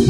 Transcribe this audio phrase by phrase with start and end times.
[0.00, 0.08] 全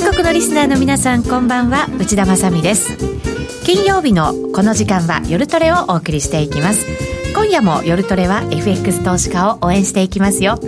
[0.00, 1.88] 国のリスナーの皆さんこんばんは。
[1.98, 2.94] 内田まさです。
[3.64, 6.86] 金曜日のこの時間は夜トレをお送りしていきます。
[7.34, 10.58] 今夜も夜トレは FX 投資家を応援していきますよ。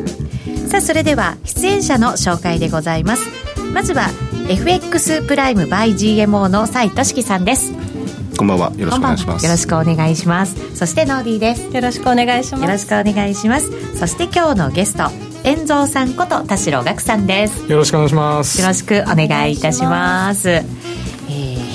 [0.68, 3.26] さあそれでは出演者の紹介でございます。
[3.74, 4.08] まずは
[4.48, 7.83] FX プライム by GMO の斉俊樹さんです。
[8.36, 8.72] こんばんは。
[8.76, 9.44] よろしくお願いします。
[9.44, 10.76] よろしくお願いします。
[10.76, 11.74] そしてノーディーです。
[11.74, 12.62] よろしくお願いします。
[12.64, 13.98] よろしくお願いします。
[13.98, 15.10] そして今日のゲスト
[15.44, 17.70] 遠蔵さんこと田代岳さんです。
[17.70, 18.60] よろしくお願いします。
[18.60, 20.48] よろしくお願いいたします。
[20.50, 20.73] えー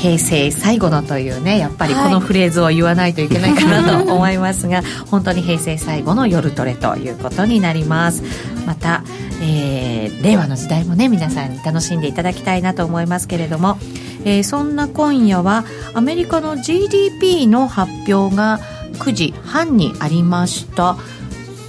[0.02, 4.82] 平成最後のというねやっぱりこのフレーズを言わないといけないかなと思いますが、
[5.12, 8.24] 本当に平成最後の夜トレということになります。
[8.66, 9.04] また、
[9.42, 13.78] えー令和の時代もね皆さんに楽しんでいただきたいなと思いますけれども、
[14.26, 18.60] えーそんな今夜はアメリカの GDP の発表が
[19.00, 20.98] 9時半にありました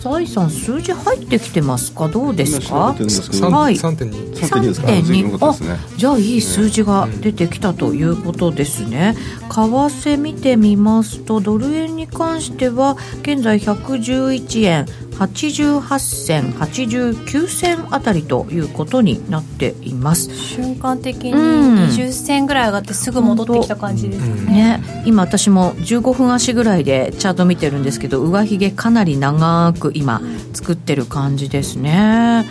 [0.00, 2.08] サイさん数字入ってきてますか？
[2.08, 2.76] どうですか？
[2.86, 3.74] はい。
[3.74, 4.86] 3.2 3.2ですか？
[5.02, 5.78] 随分良かったですね。
[5.98, 9.14] じゃあいい数字が出てきたということですね。
[9.50, 14.86] 為替見てみますとドル円に関しては現在111円
[15.20, 20.34] 88銭89銭あたりということになっています。
[20.34, 21.74] 瞬間的にうん。
[21.88, 24.78] 20銭ぐらい上がってすぐ戻ってきた感じですね。
[24.78, 30.22] ね、今私も15分足ぐらいでチャート見てるんですけど上髭かなり長く今
[30.54, 32.46] 作ってる感じですね。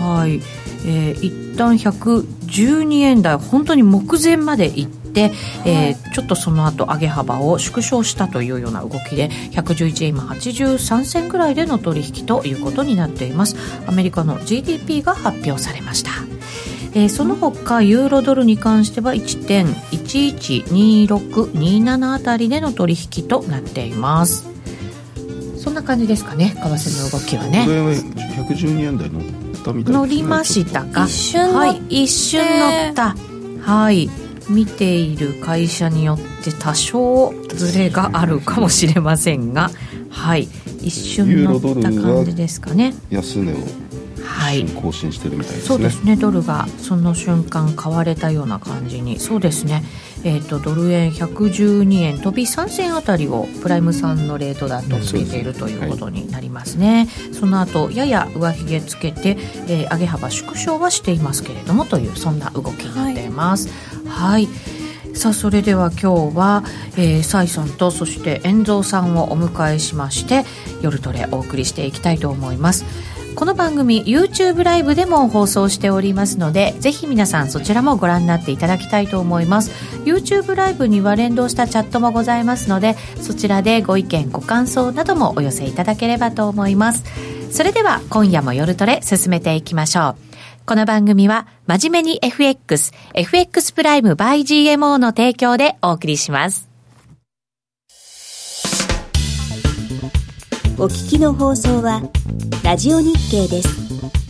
[0.00, 0.40] はい、
[0.86, 5.03] えー、一旦112円台本当に目前まで行って、
[5.64, 13.56] えーちょっとその後上げ幅を縮小したというような動きで111円今83銭ぐらいでの取引ということになっています。
[13.86, 16.10] アメリカの GDP が発表されました。
[16.94, 24.46] えーその他ユーロドルに関しては1.112627あたりでの取引となっています。
[25.58, 27.64] そんな感じですかね為替の動きはね。
[27.64, 29.22] これは112円台乗っ
[29.64, 29.98] たみたいね。
[29.98, 31.04] 乗りましたか？
[31.06, 31.82] 一瞬乗っはい。
[32.04, 33.16] 一瞬乗った。
[33.62, 34.08] はい
[34.48, 39.70] 見ている会社によって多少ずれがあるかもしれませんが
[40.10, 40.48] はい。
[40.80, 42.94] 一瞬乗った感じですかね。
[43.10, 43.56] 安値を
[44.24, 44.64] はい。
[44.64, 45.66] 更新してるみたいですね。
[45.66, 46.16] そうですね。
[46.16, 49.18] ドルがその瞬間買われたような感じに。
[49.18, 49.82] そうですね。
[50.24, 59.36] えー、とドル円112円飛び3銭あたりをプライム産のレートだとつけているということになりますね、その後やや上髭つけて、
[59.68, 63.68] えー上げ幅縮小はしていますけれどもというそんな動きになっています
[64.14, 64.48] はい、
[65.14, 66.62] さあそれでは今日は、
[66.96, 70.44] えー、サイさんとそして遠蔵さんをお迎えしまして
[70.82, 72.84] 夜トレお送りしていきたいと思います。
[73.34, 79.72] この番組 YouTube ライブでも放送しておりますのでぜひ皆さんそちらもご覧になっていただきたいと思います。
[80.04, 87.02] YouTube ライブには連動したチャットもございますのでそちらでご意見ご感想などもお寄せいただければと思います。
[87.50, 90.33] それでは今夜も夜トレ進めていきましょう。
[90.66, 96.70] この番組は真面目に FX、FX プライム by GMO の提供でお送りします。
[100.78, 102.00] お聞きの放送は
[102.64, 104.23] ラジオ日経です。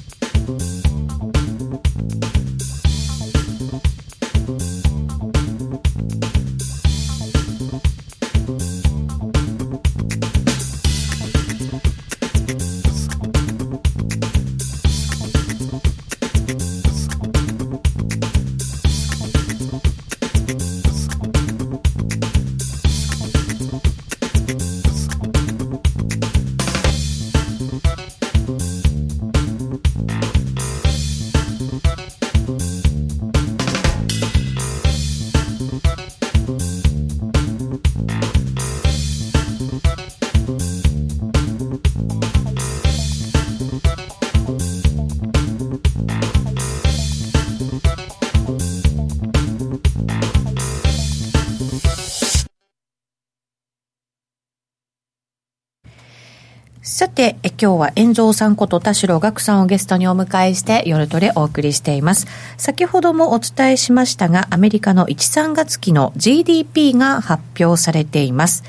[57.14, 62.26] て、今日は遠蔵さんこと田代岳さんをゲストにお迎えして夜トレお送りしています。
[62.56, 68.64] 先ほどもお伝えしましたが、アメリカの1、3月期の GDP が発表されています。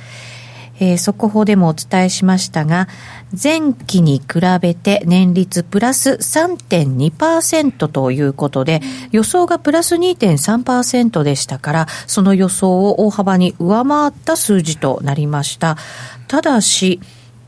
[0.80, 2.88] えー速報でもお伝えしましたが、
[3.32, 8.82] 前期に比べて年率プラス3.2%ということで、
[9.12, 15.78] 予想がプラス2.3%でしたから、その予想を大幅に上回った数字となりました。
[16.28, 17.00] ただし、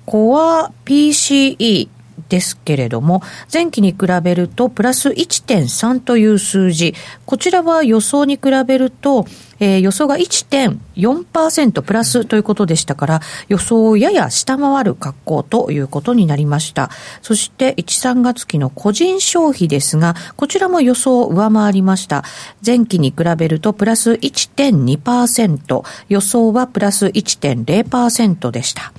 [0.08, 1.90] コア PCE
[2.30, 3.22] ですけれども、
[3.54, 6.96] 前期に比べるとプラス1.3という数字、
[7.26, 9.26] こちらは予想に比べると、
[9.60, 16.90] えー、予想が1.4%プラスということでしたから、予想をやや下回る格好ということになりました。
[17.22, 17.84] そして、1、
[18.14, 22.24] 3月期の個人消費ですが、こちらも予想を上回りました。
[22.66, 28.94] 前期に比べるとプラス1.2%、予想はプラス1.0%でした。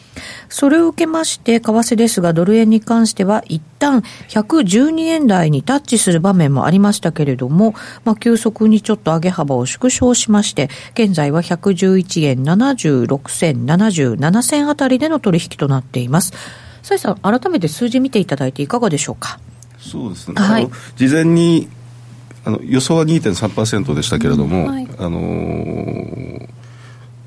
[0.48, 7.74] それを受けまして、為替ですが、ドル円に関しては一旦112円台にタッチする場面もありましたけれども、
[8.04, 16.32] まあ、急速にちょっと上げ幅を縮小しまして、現在は111円76銭、77銭あたりでの取引となっています。
[16.82, 19.38] 崔さん、改めて数字見ていただいていかがでしょうか？
[19.78, 20.34] そうですね。
[20.40, 21.68] はい、事前に
[22.44, 26.48] あの予想は2.3%でしたけれども、うんはい、あのー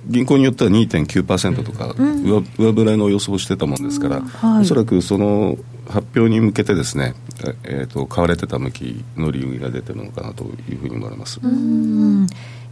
[0.08, 5.58] 銀行によっては2.9%とか上,、上振れの予想をしてたもんですから、はい、おそらくその
[5.88, 7.16] 発表に向けてですね、
[7.64, 11.40] えーと、買われてた向きの理由が出てるのかなというふうに思われます。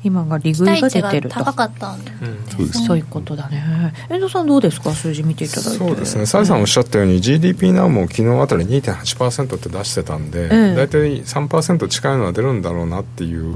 [0.04, 1.36] 今が利食いが出てると。
[1.36, 2.12] 高かったんで、
[2.58, 3.94] うん、そういうことだね。
[4.10, 4.92] 遠藤さんどうですか？
[4.92, 5.78] 数字見ていただいて。
[5.78, 6.26] そうですね。
[6.26, 13.56] 崔さんおっしゃったように、GDP ナウも昨日あたり2.8%って出してたんで、ええ、大体3%近いのは出るんだろうなっていう、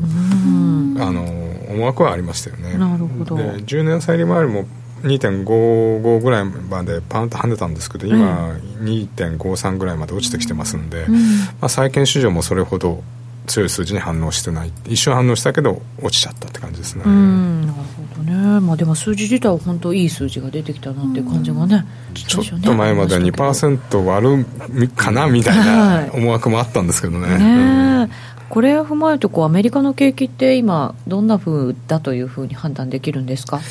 [1.02, 1.24] あの
[1.70, 2.78] 思惑はありましたよね。
[2.78, 3.38] なるほど。
[3.38, 4.66] で10年債利回りも
[5.04, 11.20] 2.55ぐらいまでパンと跳ねたんですけど今、2.53ぐらいまで落ちてきてますんで、うん、ま
[11.64, 13.04] あ、債券市場もそれほど
[13.48, 14.72] 強い数字に反応してない。
[14.86, 17.04] 一瞬反応したけど落ちちゃったって感じですね。
[17.06, 17.62] うん。
[17.62, 28.10] なるほどね、まあ、でも数字自体は本当いい数字が出てきたなっていう感じがね、ね、ちょっと前までは2%割るかな みたいな思惑もあったんですけどね,、ね
[28.50, 33.62] これを踏まえるとこうアメリカの景気って今どんなふうだというふうに判断できるんですか？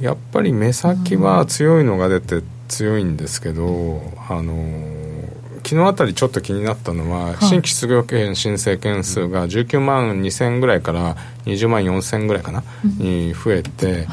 [0.00, 4.54] やっぱり目先は強いのが出て強いんですけど、あの
[5.64, 11.16] 昨日あたりちょっと気になったのは、はい、新規失業権申請件数が19万2000ぐらいから
[11.46, 14.06] 20万4000ぐらいかな、うん、に増えて、はい、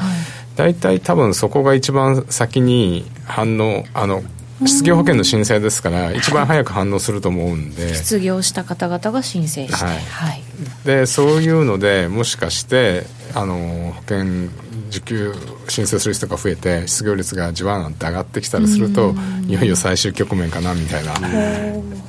[0.56, 4.22] 大体多分そこが一番先に反応あの
[4.66, 7.94] 失業保険の申請ですから一番早く反応すると思うんで。
[7.94, 9.98] 失業した方々が申請して、はい。
[9.98, 10.42] はい、
[10.84, 13.04] でそういうのでもしかして
[13.34, 14.50] あの保険
[14.92, 15.34] 受給
[15.68, 19.14] 申請する人が増えて失業率がじわんって上がってきたりすると
[19.48, 21.14] いよいよ最終局面かなみたいな。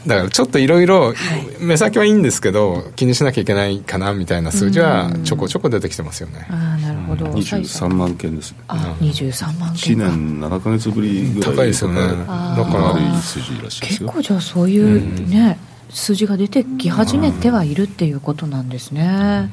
[0.05, 1.13] だからちょっといろいろ
[1.61, 6.45] 目先はいいんですけど気にしなきゃいけないかなみたいな数字はちょこちょこ出てきてますよね。
[6.49, 12.01] あなるほど、23万件ですあ23万件1年7か月ぶりぐらい高いですよね。
[12.01, 15.57] だから悪い数字らしいですよ結構じゃあそういうね、
[15.89, 19.49] 数字が出てき始めてはいるっていうことなんですね、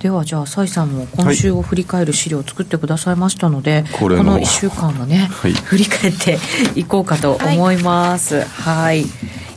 [0.00, 6.38] ではじゃあ崔さんも今週を振り返る資料を作ってくださいましたので、はい、この1週間をね、 はい、振り返って
[6.74, 8.42] いこうかと思います。
[8.42, 9.06] はい、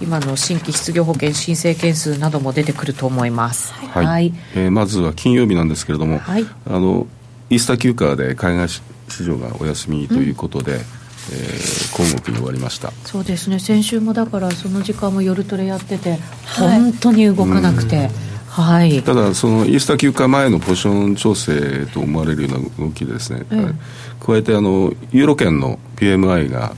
[0.01, 3.73] 今の新規失業保険申請件数なども出てくると思います。
[3.73, 7.05] はい、はい、えー、まずは金曜日なんですけれども、はい、あの
[7.49, 10.79] イースター休暇で海外市場がお休みということで、うん。
[11.31, 12.91] えー、今に終わりました。
[13.05, 13.59] そうですね。
[13.59, 16.17] 先週もだからその時間も夜トレやってて、
[16.57, 18.09] 本当に動かなくて、
[18.49, 23.79] はい、ただそのイースター休暇前のポジション調整と思われるような動きでですね、うん、
[24.19, 26.73] 加えてあのユーロ圏の PMI が、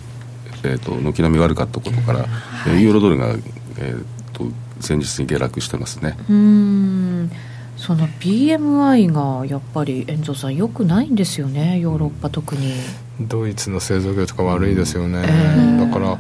[0.64, 3.30] えーと、軒並み悪かったことから、はい、ユーロドルが、
[3.78, 4.44] えーと、
[4.88, 6.18] 前日に下落してますね。
[6.30, 7.32] うん。
[7.78, 12.74] その PMI がやっぱり遠藤さんよくないんですよねヨーロッパ特に。
[13.20, 16.18] ドイツの製造業とか悪いですよね、えー、だから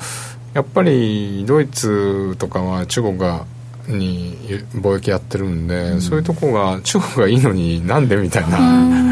[0.53, 3.45] やっぱりドイツとかは中国が
[3.87, 4.37] に
[4.73, 9.11] 貿易やってるんで、うん、そういうとこが中国がいいのになんでみたいな。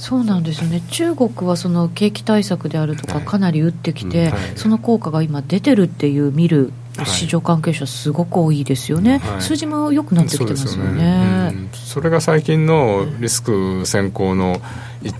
[0.00, 0.80] そうなんですよね。
[0.90, 6.72] 中国はその景気対策であるとかかなり打ってきて、はい、その効果が今出てるっていう見る
[7.04, 11.52] 市場関係者すごく多いですよね、はい、数字も良くなってきてますよね、ね。
[11.54, 14.60] うん、それが最近のリスク先行の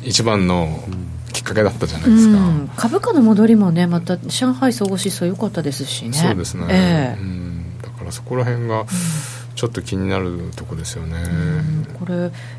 [0.03, 0.83] 一番の
[1.33, 6.13] きっかけだったじゃないですか、うん、株価の戻りもねまた上海総合指数良かったですしね。
[6.13, 7.60] そうですね、えー、うん
[8.11, 8.85] からそこら辺が
[9.55, 11.19] ちょっと気になるとこですよね、
[11.99, 12.15] これ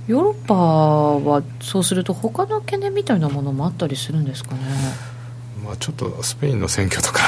[0.07, 4.61] ヨーロッパはそうすると他の懸念みたいなものもあったりするんですかね？
[5.63, 7.19] まあ、ちょっとスペインの選挙とか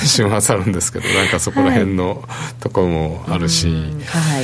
[0.00, 2.26] 週末 あるんですけどなんかそこら辺の
[2.60, 3.68] ところもあるし、
[4.06, 4.40] は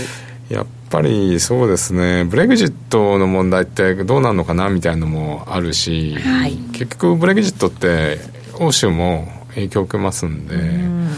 [0.50, 2.24] い、やっぱりそうですね。
[2.24, 8.20] ブレグジットの問題ってどうなるのかなみたいなのもあるし、はい、結局ブレグジットって
[8.58, 10.54] 欧州も影響を受けますんで。
[10.54, 11.10] うん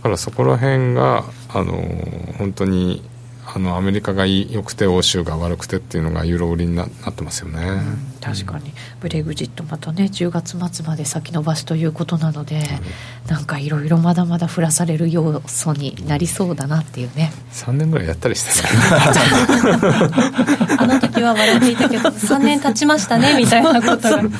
[0.00, 1.72] からそこら辺があの
[2.38, 3.02] 本当に
[3.46, 7.60] あのアメリカが良くて欧州が悪くてっていうのがユーロ売りになってますよね。
[7.62, 8.72] うん確かに。
[9.00, 12.60] ブレグジットまたね10月末まで先延ばしということなので、
[13.28, 17.32] なんかいろいろまだまだ降らされる要素になりそうだなっていうね。
[17.52, 18.50] 3年ぐらいやったりして
[20.78, 24.22] あの時は笑っていたけど 3年経ちましたねみたいなことが。
[24.22, 24.30] もう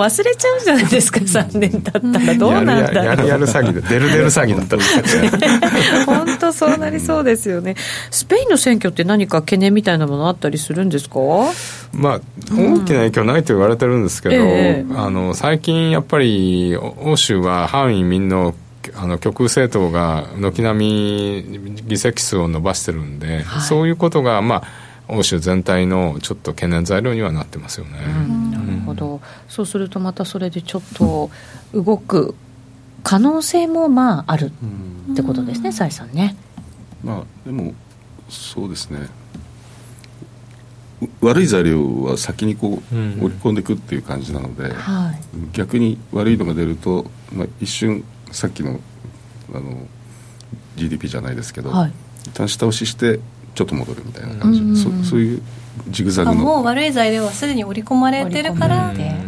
[0.00, 3.04] 忘れちゃうじゃないですか3年経ったらどうなんだろう。
[3.04, 5.38] やるやる詐欺でデルデル詐欺だったりして
[6.06, 7.74] 本当そうなりそうですよね。
[8.10, 11.18] スペインの選挙って何か懸念みたいなものあったりするんですか？
[11.92, 12.20] まあ
[12.52, 18.54] 大きな影響ないと言われてるんですけど、ええあの最近やっぱり欧州は反移民の
[18.94, 23.62] あの極右政党が軒並み議席数を伸ばしてるんで、はい。
[23.62, 24.62] そういうことがまあ
[25.08, 27.98] 欧州全体のちょっと懸念材料にはなってますよね。
[28.06, 31.30] うんなるほど、そうするとまたそれでちょっと
[31.74, 32.34] 動く
[33.02, 34.52] 可能性もまあある
[35.12, 36.36] ってことですね、崔さんね。
[37.04, 37.74] まあでも
[38.28, 39.00] そうですね。
[39.00, 39.19] う
[41.20, 43.18] 悪い材料は先にこう、うん。
[43.20, 45.20] 織り込んでいくっていう感じなので、はい。
[45.52, 48.80] 逆に悪いのが出ると、まあ、一瞬さっきの
[49.52, 49.86] あの
[50.76, 51.92] GDP じゃないですけど、はい。
[52.26, 53.20] 一旦下押しして
[53.54, 55.42] ちょっと戻るみたいな感じ、うんそそういう
[55.88, 58.98] ジグザグあもうの悪い材料はすでに織り込まれてるからうん。
[58.98, 59.24] ね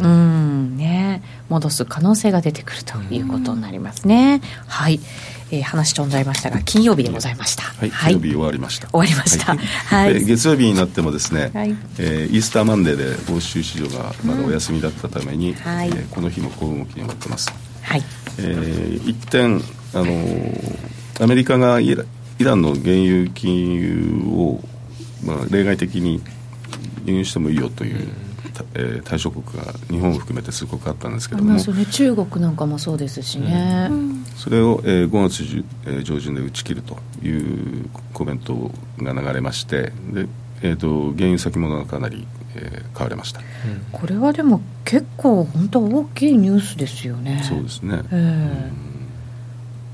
[1.53, 4.99] 戻す可能性が出てくるということになりますね、はい、
[5.51, 7.63] えー話飛んじゃいましたが金曜日でございました。
[7.63, 8.87] はい、金曜日終わりました。
[8.89, 9.55] 終わりました。
[9.55, 10.13] はい。
[10.15, 11.75] で月曜日になってもですね、はい。
[11.99, 12.95] えーイースターマンデー
[13.27, 15.89] で欧州市場がまだお休みだったために、はい。
[15.89, 18.03] えーこの日も小動きになってます、はい。
[18.39, 19.61] えー一点、
[19.93, 22.03] あのーアメリカがイラ
[22.39, 24.59] イランの原油金融を、
[25.23, 26.19] まあ、例外的に
[27.05, 28.32] 輸入してもいいよという、た
[28.73, 31.53] えー対象国が日本を含めてすごくあったんですけども。
[31.53, 31.59] ね。
[31.91, 33.89] 中国なんかもそうですしね、
[34.35, 40.27] それを、えー5月えー上旬で打ち切るというコメントが流れましてで、
[40.61, 43.41] えー、と原油先物がかなり、えー買われました、
[43.91, 47.43] これはでも結構本当大きいニュースですよね。
[47.43, 48.93] そうですね、ええ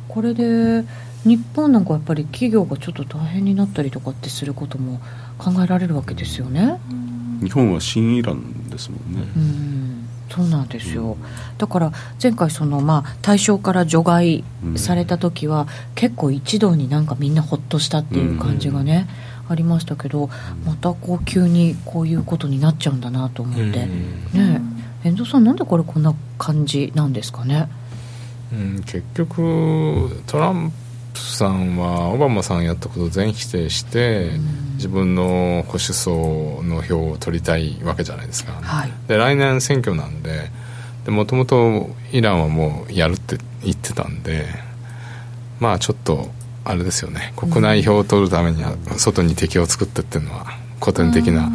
[0.09, 0.83] これで
[1.23, 4.99] 日本なんかやっぱり企業がちょっと大変になったりとかってすることも
[5.37, 6.79] 考えられるわけですよね
[7.41, 11.17] 日本は新イランですもんね、うんそうなんですよ。
[11.57, 11.91] だから
[12.21, 14.43] 前回そのまあ対象から除外
[14.75, 19.07] された時は結構一堂になんかみんなほっとしたっていう感じがね
[19.49, 20.29] ありましたけど
[20.67, 23.61] またこう急にこういうことになっちゃうんだなと思って。
[23.63, 23.73] うん。
[23.73, 24.61] ね
[25.03, 25.07] え。
[25.09, 27.67] 遠藤さんなんでこれこんな感じなんですかね？
[28.53, 30.75] うん、結局トランプ
[31.15, 34.31] さんはオバマさんやったことを全否定して、
[34.75, 38.91] 自分の保守層の票を取りたいわけじゃないですか、はい。
[39.07, 40.49] で来年選挙なんで
[41.07, 44.47] もともとイランはもうやるって言ってたんで
[45.59, 46.29] まあちょっと
[46.63, 47.33] あれですよね。
[47.35, 50.45] 国内票を取るためには外に敵を作ってっていうのは
[50.79, 51.49] 古典的な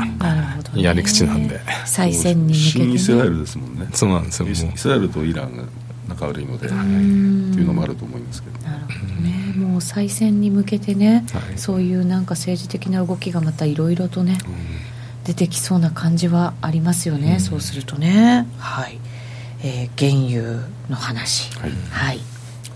[0.74, 3.88] やり口なんで、再選に向けて、新ね、イスラエルですもんね。
[3.92, 5.64] そうなんですよイスラエルとイランが
[6.08, 8.58] 仲悪いのでってんいうのもあると思いますけど。
[8.68, 9.54] なるほどね。
[9.56, 11.58] もう再選に向けてね、はい。
[11.58, 14.38] そういうなんか政治的な動きがまたいろいろとね、
[15.24, 18.46] 出てきそうな感じはありますよね、そうするとね。
[18.58, 18.98] はい、
[19.62, 21.50] えー原油の話。
[21.58, 21.70] はい。
[21.90, 22.20] はい。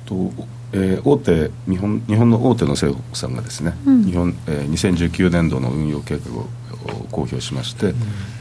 [0.06, 0.32] と、
[0.73, 4.04] えー大手日本日本の大手の政府さんがですね、うん。
[4.04, 6.49] 日本、えー2019年度の運用計画をを
[7.10, 7.94] 公表しまして、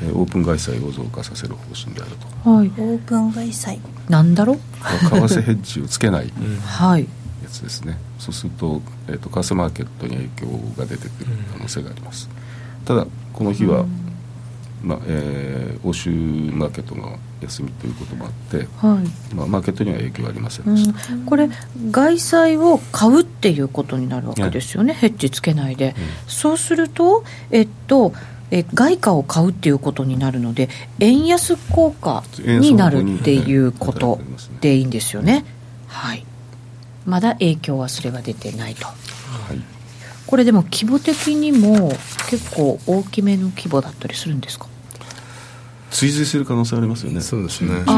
[0.03, 2.11] えーオープン外債を増加させる方針である
[2.43, 2.49] と。
[2.49, 2.67] はい。
[2.67, 3.79] オープン外債
[4.09, 4.59] なんだろう？
[5.09, 6.31] 為替ヘッジをつけない
[6.65, 7.07] はい。
[7.43, 7.97] やつですね。
[8.19, 12.29] そうすると,、えー、と為替マーケットに影響が出てくる可能性があります、
[12.83, 13.85] ただこの日は、
[14.83, 19.01] まあえー欧州マーケットが休みということもあって、は
[19.31, 19.35] い。
[19.35, 21.49] まあ、マーケットには影響はありませんでした、うん、これ
[21.91, 25.95] 外債を買うっていうことになるわけですよね、ヘッジつけないで、
[26.27, 28.13] そうするとえっと
[28.49, 34.19] え外貨を買うっていうことになるので円安効果になるっていうこと
[34.61, 35.45] でいいんですよね。
[35.87, 36.25] はい。
[37.05, 38.85] まだ影響はそれは出てないと。
[38.85, 38.93] は
[39.53, 39.59] い。
[40.25, 41.89] これでも規模的にも
[42.29, 44.67] 結構大きめの規模だったりするんですか？
[45.89, 47.21] 追随する可能性ありますよね。
[47.21, 47.69] そうですね。
[47.85, 47.91] 中小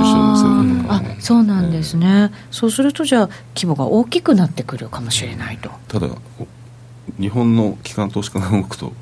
[0.64, 5.70] のあそうなんですね、そうするとじゃあ規模が大きくなってくるかもしれないと。
[5.88, 6.48] ただお
[7.20, 8.94] 日本の機関投資家が動くと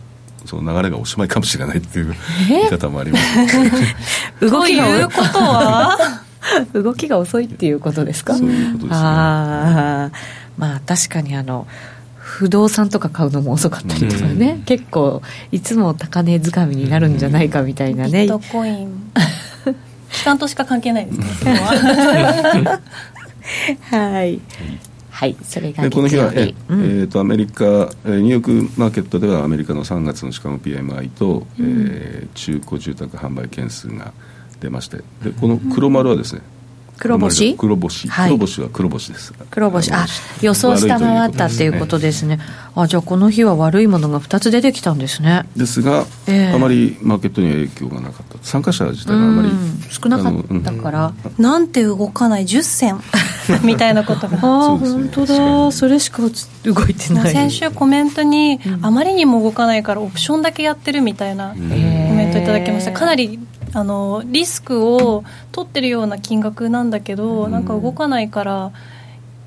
[0.46, 2.16] その流れがおしまいかもしれないっていう
[2.48, 3.26] 言い方もあります。
[4.40, 5.04] 動きとい。
[5.04, 5.98] ことは
[6.74, 8.36] 動きが遅いっていうことですか？
[8.38, 9.06] そういうことですね。
[9.06, 10.18] ああ
[10.58, 11.68] まあ確かにあの
[12.38, 14.62] 不動産とか買うのも遅かったりとかね、うん。
[14.62, 19.12] 結構いつも高値掴みになるんじゃないかみたいなね、ビットコイン。
[20.12, 21.26] 機関としか関係ないですね。
[21.42, 22.82] 今日は。
[23.90, 24.40] はい、
[25.10, 26.82] はいそれがでこの日は、えうん。
[26.84, 34.14] えーとアメリカ、えーニューヨークマーケットではアメリカの3月のシカゴ PMI と、えー中古住宅販売件数が
[34.62, 34.98] 出まして。
[35.24, 36.42] でこの黒丸はですね、
[36.98, 37.56] 黒星？
[37.56, 38.32] 黒星、はい。
[38.32, 39.34] 黒星は黒星です。
[39.52, 39.92] 黒星。
[39.92, 40.08] あの
[40.42, 42.40] 予想下回ったっていうことですね。
[42.76, 45.48] あじゃあこの日は悪いものが2つ出てきたんですね。
[45.56, 46.54] ですが、ええ。
[46.54, 48.38] あまりマーケットには影響がなかった。
[48.46, 52.44] 参加者自体があまりうん少なかったから、なんて動かない。
[52.44, 53.00] 10銭。
[53.64, 54.38] みたいなことが。
[54.42, 55.72] ああ、ね本当だ。
[55.72, 56.22] それしか
[56.64, 57.32] 動いてない。
[57.32, 62.92] 先週コメントに、あまりにも動かないからオプションだけやってるみたいなコメントいただきました。
[62.92, 63.40] かなり
[63.78, 68.72] あのリスクを取ってるような金額なんだけど、なんか動かないから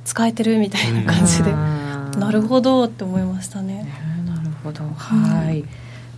[0.04, 3.88] 使えてるみたいな感じで、あーなるほどって思いましたね。
[4.24, 4.84] なるほど。
[4.84, 5.64] はい、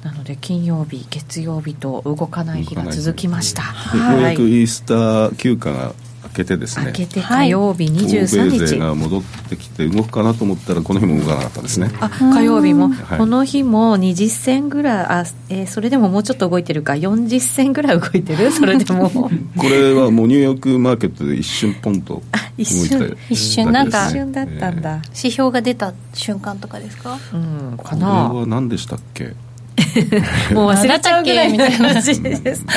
[0.04, 3.62] なので金曜日月曜日と動かない日が続きました。
[3.92, 4.22] でようはい。
[4.24, 6.01] やくイースター休暇が明
[6.34, 11.90] けてですね明けて火曜日23欧米勢日、が戻ってきて動くかなと思ったらこの日も動かなかったですね。
[12.00, 13.18] あ火曜日も、はい。
[13.18, 16.94] この日も20銭ぐらいあ、えーそれでももうちょっと動いてるか。
[16.94, 18.50] 40銭ぐらい動いてる？
[18.52, 19.10] それでも。
[19.10, 19.30] こ
[19.68, 22.20] れはもうニューヨークマーケットで一瞬ポンと動
[22.58, 24.06] い一瞬て一瞬なんか。
[24.08, 24.70] 一瞬だった。
[24.70, 27.18] んだ、指標が出た瞬間とかですか？
[27.34, 29.34] うんかこれなは何でしたっけ？
[30.54, 32.64] もう忘れちゃうぐらいみたいな感じです。
[32.64, 32.72] か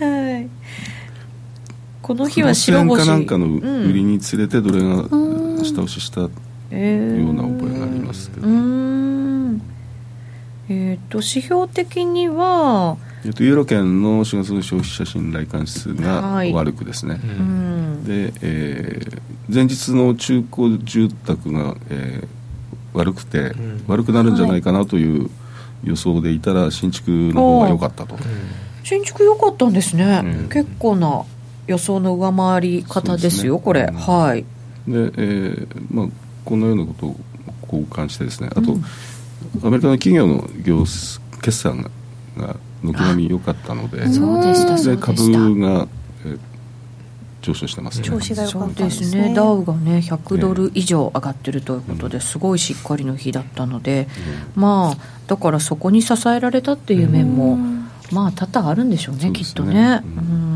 [0.04, 0.48] はい
[2.08, 3.04] この日は白星。
[3.06, 5.04] かなんかのうん売りにつれてどれが
[5.62, 6.30] 下押ししたよ
[6.70, 8.46] えーうな覚えがありますけど。
[8.46, 8.54] うー。
[8.54, 9.62] ん。
[10.70, 12.96] えっ、と指標的には
[13.26, 16.50] えっとユーロ圏の4月の消費者信頼感指数はい。
[16.52, 18.04] が悪くですね、うん。
[18.04, 19.18] で、えー
[19.50, 22.28] 前日の中古住宅が、えー
[22.94, 23.84] 悪くて、ん。
[23.86, 25.28] 悪くなるんじゃないかなという
[25.84, 28.16] 予想でいたら新築の方が良かったと、
[28.82, 30.48] 新築良かったんですね、うん。
[30.48, 31.22] 結構な
[31.68, 33.64] 予想の上回り方ですよすね。
[33.64, 33.94] これ、うん。
[33.94, 34.42] はい。
[34.42, 34.46] で、
[34.88, 36.06] えーまあ、
[36.44, 37.16] このようなことを
[37.62, 38.48] 交換してですね。
[38.56, 38.76] あと、
[39.66, 40.84] アメリカの企業の業
[41.40, 41.90] 決算が
[42.36, 45.88] が軒並み良かったのでそうでしたで株が、
[46.24, 46.38] えー
[47.40, 48.04] 上昇してますね。
[48.04, 49.28] 調子が良かそうったんですね。
[49.28, 49.34] ね。
[49.34, 54.08] ダウがね100ドル以上上がってるということですごいしっかりの日だったので、
[54.56, 54.96] まあ
[55.28, 57.56] だからそこに支えられたっていう面も、
[58.10, 59.32] まあ多々あるんでしょうねね。
[59.32, 60.47] きっとね、ううん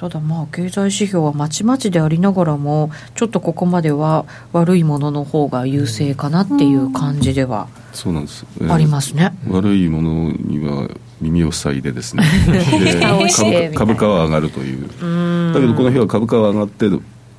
[0.00, 10.88] ただまあ経済指標はまちまちでありながらもちょっとここまでは悪いものの方が優勢かなっていう感じではそうなんです、えーありますね、悪いものには
[11.20, 12.22] 耳を塞いでですね。
[12.48, 12.60] で
[12.94, 13.76] 蓋をしてみたいな。
[13.76, 14.88] 株価は上がるという。
[15.02, 15.06] う
[15.50, 15.52] ん。
[15.52, 16.88] だけどこの日は株価は上がって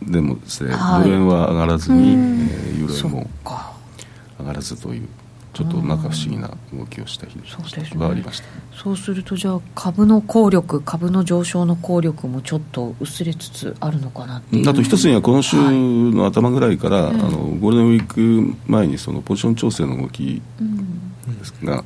[0.04, 3.72] でもですね、はいドル円は上がらずに、えーユーロ円もか
[4.40, 5.08] 上がらずという
[5.54, 7.38] ちょっとなんか不思議な動きをした日
[7.98, 14.70] がありました、そうするとじゃあ株の効力株の上昇の効力もちょっと薄れつつあるのかなっていう。
[14.70, 20.42] あと一つには今週の頭ぐらいから、はいあのゴールデンウィーク前にそのポジション調整の動き
[21.64, 21.84] が、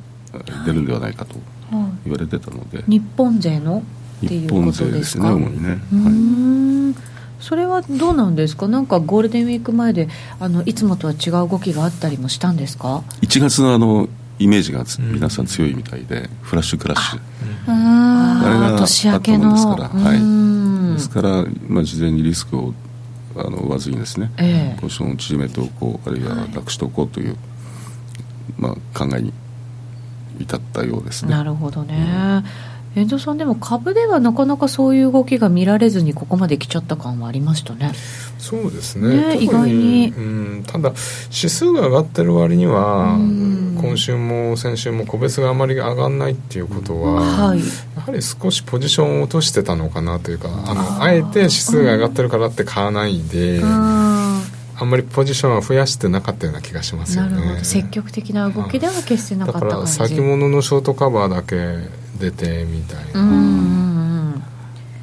[0.64, 1.34] 出るんではないかと
[1.70, 3.82] は言われてたので、い日本勢の
[4.24, 5.78] っていうこ日本勢とですすね主にね、はい。
[6.12, 6.94] ん
[7.46, 8.66] それはどうなんですか？
[8.66, 10.08] なんかゴールデンウィーク前で
[10.40, 17.20] あのいつもとは違う動きがあったりもしたんですか？1月のあのイメージがつ皆さん強いみたいで、フラッシュクラッシュ。
[17.68, 19.54] ああれがー年明けの。
[19.54, 21.30] あったもんですから。
[21.30, 21.42] はい。
[21.44, 22.74] ですから、まあ、事前にリスクを
[23.36, 24.80] あの追わずにですね、ええ。
[24.80, 27.36] ポジションを縮めておこうあるいは楽しておこうという、
[28.58, 29.32] まあ、考えに
[30.40, 31.30] 至ったようですね。
[31.30, 32.44] なるほどね
[32.96, 37.92] 遠藤さんでも株ではなかなかそういう動きが見られずにここまで来ちゃった感はありましたね。
[38.38, 39.16] そうですね。
[39.16, 40.08] ね特意外に。
[40.16, 40.20] う
[40.60, 40.94] ん、ただ
[41.26, 43.66] 指数が上がってる割にはうん。
[43.76, 47.58] 今週も先週も個別があまり上がらないっていうことは、はい。
[47.58, 47.64] や
[48.00, 54.42] はり少しポジションを落としてたのかなというかあのあえて指数が上がってるからって買わないで、あ
[54.78, 57.28] あんまりポジションは増やしてなかったような気がしますよね。
[57.28, 57.64] ーなるほど。
[57.64, 60.14] 積極的な動きでは決してなかだからった感じ。
[60.14, 64.42] 先物のショートカバーだけ出てみたいうんうんなうん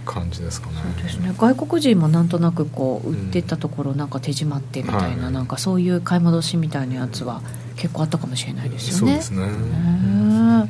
[0.05, 1.33] 感じですかね、そうですね。
[1.37, 5.33] 外国人もなんとなくこう売ってったところなんか手締まってみたいな,、はい。
[5.33, 7.41] なんかそういう買い戻しみたいなやつは
[7.77, 9.21] 結構あったかもしれないですよね。
[9.21, 10.69] そうですね、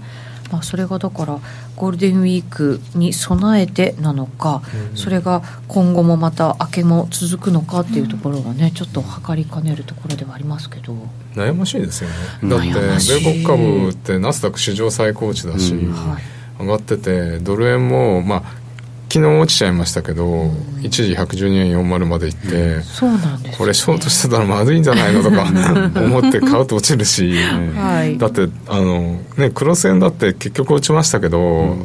[0.51, 1.39] まあ、それがだから
[1.75, 4.97] ゴールデンウィークに備えてなのか、うん。
[4.97, 10.95] それが今後もまた明けも続くのかっていうところがねちょっと測りかねるところではありますけど。
[11.35, 12.49] 悩ましいですよね。
[12.49, 15.93] だって米国株ってナスダック史上最高値だし、うん。
[15.93, 16.23] はい。
[16.59, 18.62] 上がっててドル円もまあ
[19.13, 20.49] 昨日落ちちゃいましたけど、
[20.81, 25.43] 一時112円40まで行って、そうなんです、ね、これショートしてたらまずいんじゃないのとか
[26.01, 27.31] 思って買うと落ちるし、
[27.75, 28.17] はい。
[28.17, 31.77] だってあの、ね、クロス円だって結局落ちましたけど、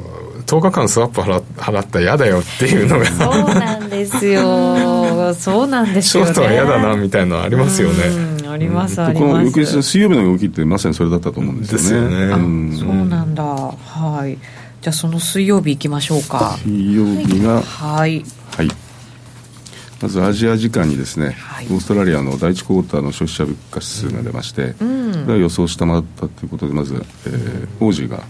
[0.46, 5.34] 10日間スワップ払払ったら嫌だよっていうのがそうなんですよ。
[5.38, 8.04] そうなんですよ、ね、ショートは嫌だなみたいなのありますよね。
[8.50, 9.32] ありますあります。
[9.32, 11.82] この翌日の水曜日の動きってまさにそれだったと思うんですよね。
[11.82, 13.44] ですよね、うん、そうなんだ。
[13.44, 14.38] はい
[14.80, 16.56] じゃあその水曜日いきましょうか。
[16.62, 18.24] 水曜日がはい。
[18.56, 18.68] はい。
[20.00, 26.94] まずアジア時間にですね、はい、オーストラリアの第一クォーターの消費者物価指数が出まして、うん、が予想下回ったということでまず、
[27.26, 28.22] えー、オージーが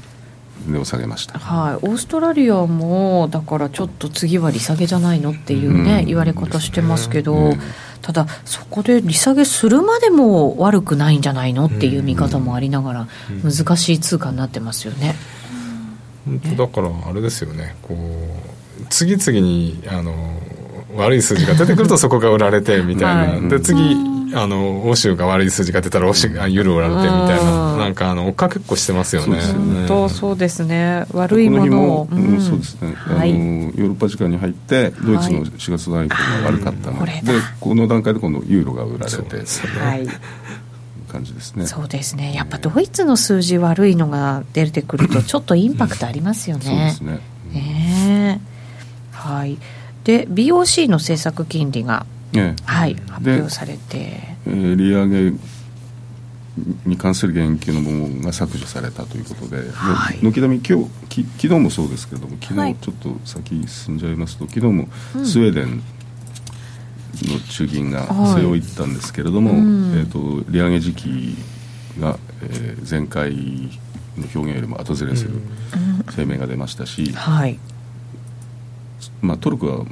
[0.67, 7.61] 値を下げました、はい、オーストラリアもだからちょっと次は利下げじゃないのっていうね、うん、言われ方してますけど、うん、
[8.01, 13.09] ただそこで利下げするまでも悪くないんじゃないのっていう見方もありながら
[13.43, 15.15] 難しい通貨になってますよね。
[16.29, 17.75] 本当だからあれですよね。
[17.83, 20.12] こう次々にあの
[20.97, 23.97] 悪い数字が出てくると そこが売られてみたいな、はい、で次
[24.35, 29.41] あの欧州が悪い数字が出たら欧州がユーロ売られてみたいな、なんかあの追っかけっこしてますよね。
[29.41, 31.07] 本当そうですね。
[31.12, 32.95] 悪いものを、うん、そうですね。
[33.07, 37.07] あの、ヨーロッパ時間に入ってドイツの4月代以降が悪かったの。
[37.07, 37.21] で、で
[37.59, 39.37] この段階で今度ユーロが売られて、
[39.79, 40.07] はい。
[41.09, 41.66] 感じですね。
[41.66, 42.33] そうですね。
[42.35, 47.21] やっぱドイツの数字悪いのが出てくるとちょっとインパクトありますよね、そうですね。
[47.53, 48.40] ね。
[49.12, 49.59] はい。
[50.05, 55.37] で BOC の政策金利が、ね、はい発表されて、えー、利上げ
[56.87, 59.62] に関する言及の部分が削除されたということで、
[60.23, 64.88] 軒並み今日き昨日もそうですけれども昨日ちょっと先進んじゃいますと、昨日も
[65.25, 65.83] スウェーデン
[67.23, 71.37] の中銀がそれを言ったんですけれども、はい、えーと、利上げ時期
[71.99, 73.33] が、えー、前回
[74.16, 75.40] の表現よりも後ずれする
[76.14, 77.59] 声明が出ましたし、うんはい、
[79.21, 79.87] まあ、トルコは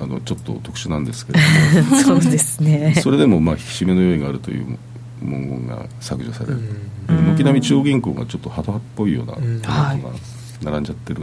[0.00, 1.40] あのちょっと特殊なんですけれ
[1.82, 2.94] ども そうですね。
[3.02, 4.78] それでもまあ引き締めの用意があるという
[5.20, 6.60] 文言が削除される。
[7.08, 9.96] 軒並み中央銀行がちょっとハト派っぽいようなものが
[10.62, 11.20] 並んじゃってる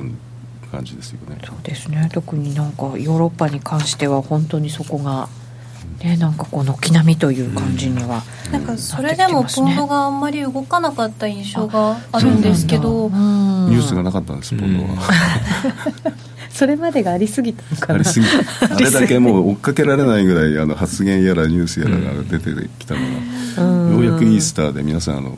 [0.68, 2.10] 感じですよね、そうですね。
[2.14, 5.30] 特になんかヨーロッパに関しては本当にそこが
[6.04, 15.10] ね、なんかこう軒並みという感じには、うん、なんかそれでもポンドがあんまり動かなかった印象があるんですけど、ニュースがなかったんですポンドは、
[16.52, 17.96] それまでがありすぎたのかな。
[17.96, 23.02] ありすぎあれだけもう追っかけられないぐらいあの発言やらニュースやらが出てきたの
[23.90, 25.36] が、ようやくイースターで皆さんあの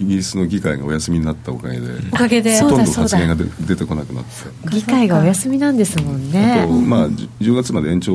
[0.00, 2.58] イギリスの議会がお休みになったおかげでおかげで。
[2.58, 4.30] ほとんど発言が出てこなくなって。
[4.70, 6.62] 議会がお休みなんですもんね。
[6.62, 8.14] あとまあ10月まで延長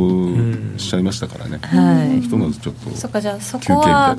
[0.78, 4.18] しちゃいましたからね、はい、ひとまずちょっとそっかじゃあそこは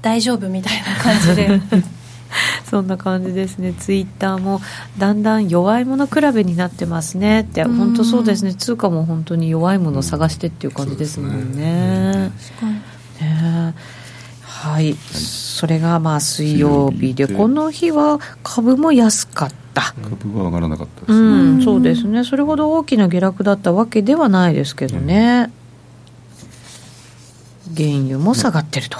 [0.00, 1.60] 大丈夫みたいな感じで。
[2.64, 4.62] そんな感じですね、ツイッターも
[4.96, 12.32] だんだん弱いもの比べになってますねって、本当そうですね、通貨も本当に弱いものを探してっていう感じですもんね。
[13.20, 13.74] ね
[14.62, 17.14] はい、それがまあ水曜日。
[17.14, 19.92] で、この日は株も安かった。
[20.20, 21.22] 株は上がらなかったです、ね、う
[21.58, 25.50] ん、そうですね、それほど大きな下落だったわけではないですけどね、
[27.76, 28.98] 原油も下がってると。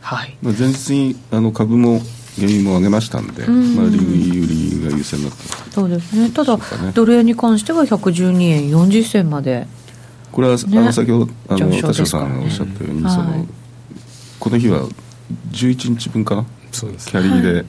[0.00, 2.00] はい、前日にあの株も
[2.36, 6.30] 原油も上げましたんで、うん、まあ、利売りが優先になったそうですね。
[6.30, 6.62] ただ、ね、
[6.94, 9.68] ドル円に関しては112円40銭まで
[10.32, 13.46] これは、ね、あの先ほどあの田代さんがおっしゃったように、その
[14.40, 14.88] この日は
[15.52, 16.46] 11日分かな？
[16.72, 17.64] そうです、キャリーで、はい、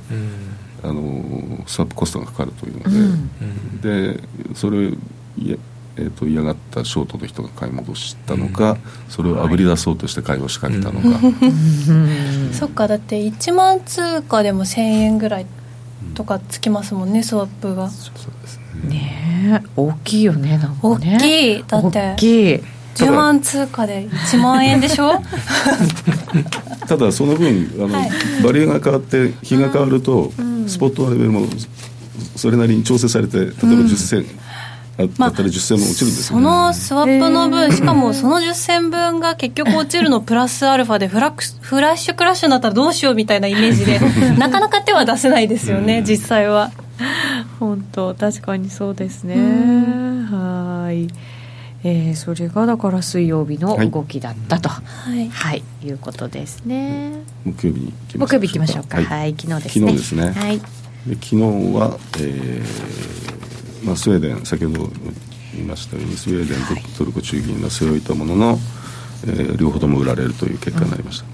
[0.84, 4.96] あのスワップコストがかかるというので、うん、でそれい
[5.38, 5.58] や
[5.98, 8.80] えーと、嫌がったショートの人が買い戻したのか、うん、
[9.10, 11.20] それをあぶり出そうとして買いを仕掛けたのか、
[12.58, 15.46] そっかだって1万通貨でも1000円ぐらい
[16.16, 17.90] とかつきますもんねスワップが。
[17.90, 18.90] そうですね。
[18.90, 21.18] ね大きいよねなんかね。
[21.18, 21.64] 大きい。
[21.68, 22.64] だって大きい
[22.96, 25.22] 10万通貨で1万円でしょ？
[26.88, 28.10] ただその分あの、はい、
[28.44, 31.48] バリューが変わって日が変わると、うん、スポットのレベルも
[32.36, 34.26] それなりに調整されて例えば10銭、うん
[35.18, 44.00] まあ、だったら10銭も落ちるんです、ね、そのスワップの分、しかもその10銭分が結局落ちるのプラスアルファでフラフラッシュクラッシュになったらどうしようみたいなイメージで
[44.38, 46.72] なかなか手は出せないですよね、実際は。
[47.60, 49.36] 本当確かにそうですね。
[50.30, 51.08] はい
[51.84, 54.84] えー、それがだから水曜日の動きだったと、は
[55.16, 57.12] い、はい、いうことですね。
[57.44, 58.98] 木曜日に木曜日行きましょうか。
[58.98, 59.88] はい、はい、昨日ですね。
[59.88, 60.32] 昨日ですね。
[60.32, 60.60] はい。
[60.60, 64.90] で昨日は、えー、まあスウェーデン先ほど
[65.54, 68.60] 言いましたようにスウェーデンとトルコ中銀が据え置いたものの、
[69.26, 71.26] えー、両方とも売られるという結果になりました。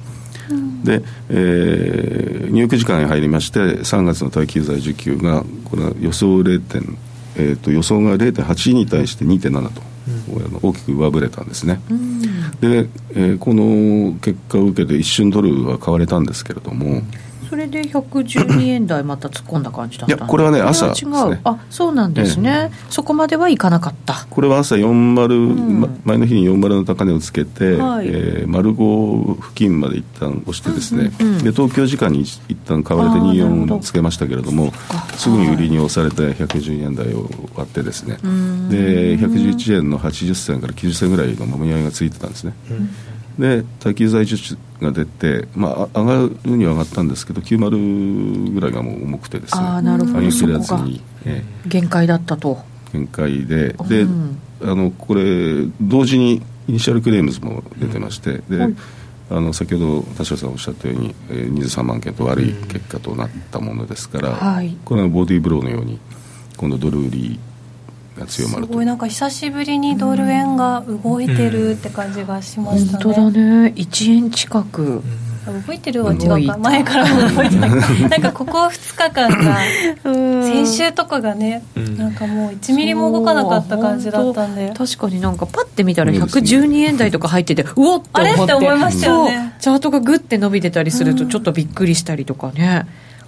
[0.49, 6.97] うん、で、えー、ニューヨーク時間に入りまして3月の耐久財需給がこれは予想0点、
[7.35, 9.96] えーと、予想が0.8に対して2.7と。
[10.61, 12.21] 大きく上振れたんですね、うん、
[12.59, 17.01] で、えー、この結果を受けて一瞬ドルは買われたんですけれども、
[17.49, 24.25] それで112円台また突っ込んだ感じだったいやこれはね朝違う、ね、あそうなんですね、ええ、そこまではいかなかった。
[24.29, 34.71] これは朝40、うん、前の日に40の高値をつけて、はい、えー、丸5付近まで一旦押してですね、うんうんうん、で東京時間に一旦買われて24つけましたけれども
[35.15, 38.17] すぐに売りに押されて112円台を割ってですね。
[38.17, 42.89] で111円の80銭から90銭ぐらいのもみ合いがついてたんですね、うん
[43.37, 49.61] で耐久財受注が出て、まあ、上がるには上がったんですけど90ぐらいがもう重くてですね。
[49.61, 50.31] あなるほど。
[50.31, 50.59] そこが
[51.67, 52.59] 限界だったと。
[52.93, 58.67] 限界でで、うん、あのこれ同時に initial claims も出てまして、で、
[59.29, 65.99] あの先ほど田代さんおっしゃったように、えー、23万件と悪い結果となったものですから、はい、これはボディーブローのように
[66.55, 67.39] 今度ドル売り
[68.17, 73.73] が強まるすごいなんか久しぶりにドル円が動いてるって感じがしましたね、本当だね。
[73.75, 75.01] 1円近く、
[75.67, 76.57] 動いてるは違うか。
[76.57, 77.69] 前からも動いてない
[78.09, 79.57] なんかここ2日間が
[80.43, 81.63] 先週とかがね、
[81.97, 84.73] なんかもう1ミリも動かなかった感じだったんで。
[84.77, 88.11] 確かになんかパッて見たら112円台とか入ってて うおって思って。
[88.13, 89.53] あれって思いましたよね。
[89.59, 92.85] チャートがグッて伸びてたりするとちょっとびっくりしたりとかね、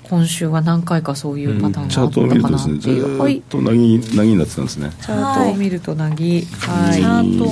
[0.10, 4.91] 今週は何回かそういうパターンがあったかなっていう、うん、チャートを見るとですねずっとなぎなぎになってたんですね。
[5.02, 6.93] チャートを見るとなぎはい。
[6.95, 7.45] チャート。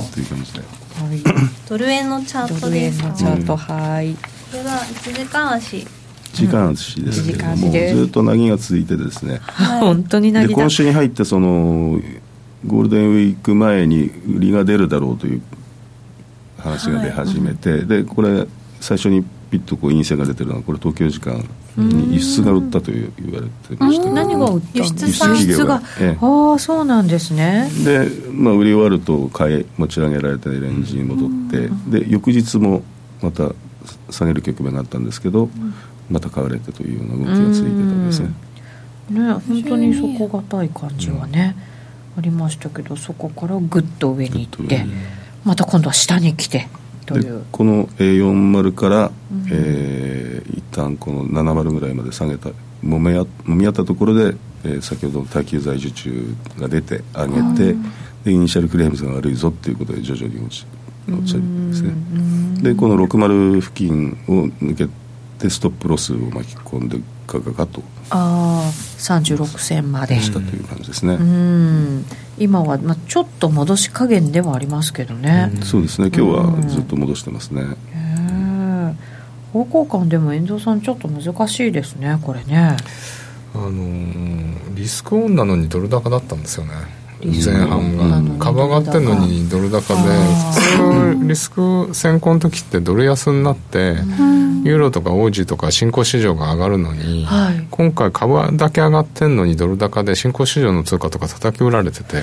[0.98, 1.22] はい、
[1.70, 4.16] ドル円のチャートですドル円のチャート、はい。
[4.16, 4.20] こ
[4.54, 5.78] れは1時間足。
[5.78, 5.88] 1
[6.34, 12.00] 時間足ですけども、ずっとなぎが続いてですね、はい、本当になぎ今週に入ってその
[12.66, 15.42] ゴールデンウィーク前に売りが出るだろうという
[16.58, 17.80] 話が出始めて、はい。
[17.82, 18.48] うん、でこれ
[18.82, 21.44] 最初にピッとこう陰性が出てるのはこれ東京時間
[21.78, 25.14] に輸出が売ったという言われてました何が売った輸出輸
[25.54, 27.70] 出が、ええ、ああそうなんですね。
[27.84, 31.30] で、まあ、売り終わると買い持ち上げられてレンジに戻っ
[31.90, 32.84] てで翌日も
[33.22, 33.52] また
[34.10, 35.50] 下げる局面があったんですけど
[36.10, 38.34] また買われてというような動きがついてたんですね。
[39.10, 41.56] ね本当に底堅い感じはね、
[42.18, 44.86] ありましたけどそこからぐっと上に行って
[45.44, 46.68] また今度は下に来て
[47.52, 52.50] この40から、うん、えー、一旦この70ぐらいまで下げた
[52.82, 57.76] もみ合もみ合ったところで、えー、先ほどの耐久財受注が出て上げて
[58.26, 60.66] で initial claims が悪いぞっていうことで徐々に落ち
[61.10, 61.94] 落ちるんですね。
[62.62, 64.88] でこの60付近を抜け
[65.40, 70.20] てストップロスを巻き込んでガガガとああ36銭まで。
[70.20, 71.16] したという感じですね。
[71.16, 72.06] うん。
[72.38, 76.08] 今は、まあ、ちょっと戻し加減ではありますけどね、うそうですね。
[76.08, 77.64] 今日はずっと戻してますね、
[79.54, 82.78] 方向感でも遠藤さんちょっと難しいですねこれね。
[83.56, 86.74] あのー、リスクオンなのにドル高だったんですよね
[87.24, 88.28] 前半が。
[88.40, 90.02] 株上がってるのにドル高で
[91.16, 93.96] 普通リスク先行の時ってドル安になって
[94.64, 102.22] ユーロとかオージーとか新興市場が上がるのに、はい、今回株だけ上がってんのにドル高で新興市場の通貨とか叩き売られてて。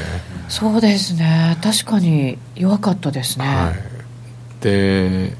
[0.49, 1.59] そうですね。
[1.63, 5.33] 確かに弱かったですね、はい、で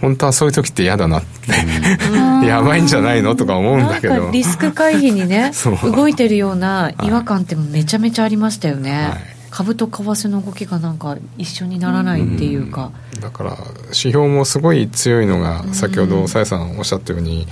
[0.00, 2.46] 本当はそういう時って嫌だなって。
[2.46, 4.30] やばいんじゃないのとか思うんだけど。
[4.30, 9.18] リスク回避にね動いてるような違和感ってめちゃめちゃありましたよね、はい、
[9.50, 17.46] 株と為替の動きがなんか一緒にならないっていうか、うだから指標もすごい強いのが先ほどさやさんおっしゃったように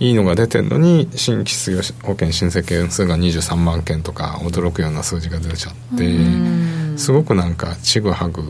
[0.00, 8.48] いいのが出てるのに新規失業保険申請件数が23万件とか驚くような数字が出ちゃってすごくなんかちぐはぐで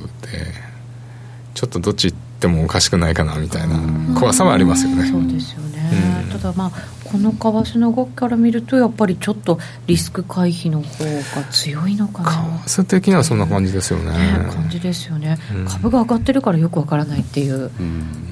[1.54, 3.78] ちょっとどっち行ってもおかしくないかなみたいな
[4.18, 5.08] 怖さはありますよね。
[5.08, 6.70] そうですよね、うん、ただまあ
[7.04, 12.62] この為替の動きから見るとやっぱりちょっとリスク回避の方が強いのかな。
[12.66, 17.70] 為替的にはそんな感じですよね、ね、感じですよね、うん、株が上がってるからよくわからないっていう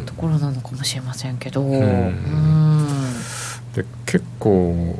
[0.07, 2.15] ところなのかもしれませんけど、うん、
[3.75, 4.99] で結構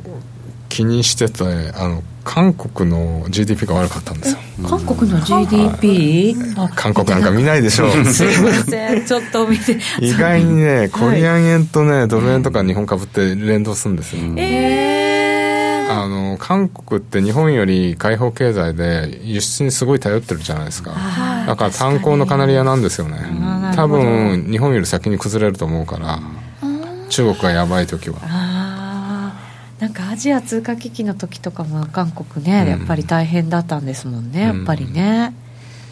[0.69, 1.43] 気にしてて
[1.75, 4.39] あの韓国の GDP が悪かったんですよ。
[4.67, 6.35] 韓国の GDP?
[6.75, 7.87] 韓国なんか見ないでしょ。
[7.87, 9.05] う すいません。
[9.05, 9.77] ちょっと見て。
[9.99, 20.91] 意外にねコリアン円とねドル円とか日本株って連動するんですよ、えー、あの韓国って日本より開放経済で輸出にすごい頼ってるじゃないですか。
[21.47, 23.17] だから炭鉱のカナリアなんですよね。
[23.75, 26.19] 多分日本より先に崩れると思うから
[27.09, 28.17] 中国がやばい時は
[29.81, 35.33] なんかアジア通貨危機の時とかも韓国ね、やっぱり大変だったんですもんね、やっぱりね、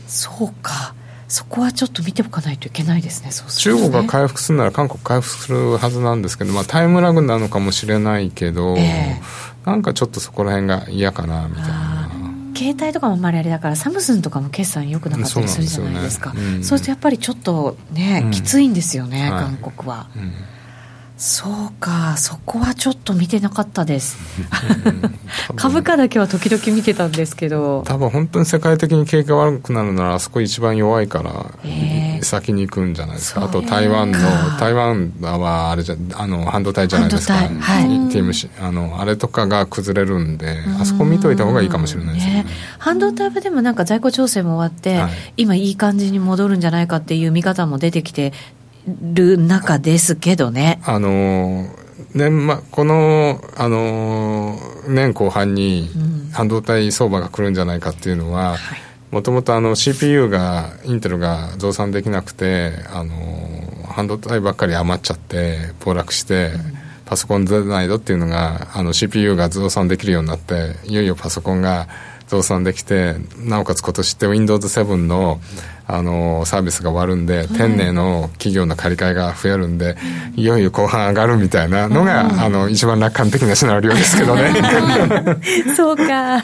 [0.07, 0.93] そうか。
[1.27, 12.09] そこはちょっと見ておかないといけないですね、すね、中国が回復するなら韓国回復するはずなんですけど、まあ、タイムラグなのかもしれないけど、えー、なんかちょっとそこら辺が嫌かなみたいな。
[12.55, 16.33] 携帯とかもあんまりあれだからサムスンとかも決算よくなかったりするじゃないですか。
[16.61, 20.33] そうするとやっぱりちょっとね、うん、きついんですよね、韓国は、うん
[21.19, 24.17] そうかそこはちょっと見てなかったです。
[25.57, 27.83] 株価だけは時々見てたんですけど。
[27.85, 31.47] 多分本当に世界的に景気が悪くなるならあそこ一番弱いから
[32.21, 33.43] 先に行くんじゃないですか。
[33.43, 34.17] あと台湾の
[34.61, 42.45] 台湾はあれじゃあの半導体じゃないですか、はい、TMC あのあれとかが崩れるんであそこ見といた方がいいかもしれないですね、ね、
[42.77, 48.31] 半導体はでもなんか在庫調整も終わって、はい、今いい感じに戻るんじゃないかっていう見方も出てきて
[48.87, 50.81] る中ですけどね。
[50.85, 51.65] あの
[52.13, 55.89] 年ま、この、あの年後半に
[56.31, 58.57] 半導体相場が来るんじゃないかっていうのは、
[59.11, 63.13] もともと CPU がインテルが増産できなくてあの
[63.87, 66.61] 半導体ばっかり余っちゃって暴落して、うん、
[67.05, 71.87] パソコン出ないぞっていうのがあの CPU が増産できるようになっていよいよパソコンが
[72.29, 75.41] 増産できてなおかつ今年って Windows7 の
[75.91, 79.97] あのサービスが終わるんで、天然の企業の借り換えが増えるんで、
[80.35, 84.53] いよいよ後半上がるみたいなのが、あの一番楽観的なシナリオですけどね。
[85.75, 86.43] そうか。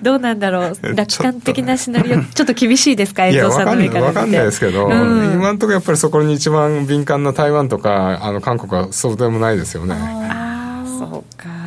[0.00, 0.72] どうなんだろう。
[0.96, 2.24] 楽観的なシナリオ。
[2.24, 3.26] ちょっと厳しいですか？
[3.26, 9.94] 遠藤さんの目から分かんないですけど、うん、今のところやっぱりそこに一番敏感な台湾とかあの韓国はそうでもないですよね。
[9.98, 11.57] ああそうか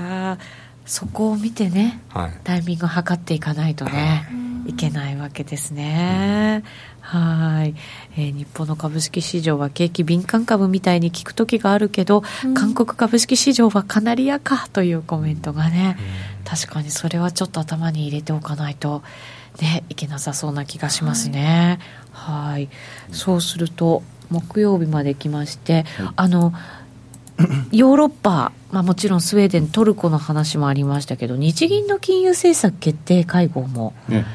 [0.91, 4.27] そこを見てね、はい、タイミングを測っていかないとね、
[4.67, 4.73] い。
[4.73, 6.65] けないわけですね。
[6.99, 7.75] はい、
[8.17, 19.01] えー、日本の株式市場は景気敏感株みたいに聞く時があるけど、うん、韓国株式市場はカナリアかというコメントがね、うん、確かにそれはちょっと頭に入れておかないと、
[19.61, 21.79] ね、いけなさそうな気がしますね。
[22.11, 22.69] はい、はい。
[23.13, 25.85] そうすると木曜日まで来まして、
[26.17, 26.53] あの
[27.71, 34.25] ヨーロッパ、まあ、もちろんスウェーデン、トルコの話もありましたけど、日銀の金融政策決定会合も、ね。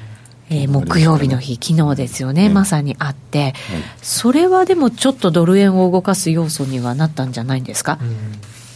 [0.49, 3.53] えー、木曜日の日、昨日ですよね、まさにあって、
[4.01, 7.99] それはでもちょっとドル円を動かす要素にはなったんじゃないんですか？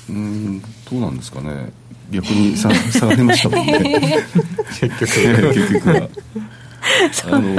[0.08, 0.66] うん、ど
[0.96, 1.72] うなんですかね、
[2.10, 4.16] 逆に下下がりましたもんね、
[4.80, 6.08] 結局、 結局は。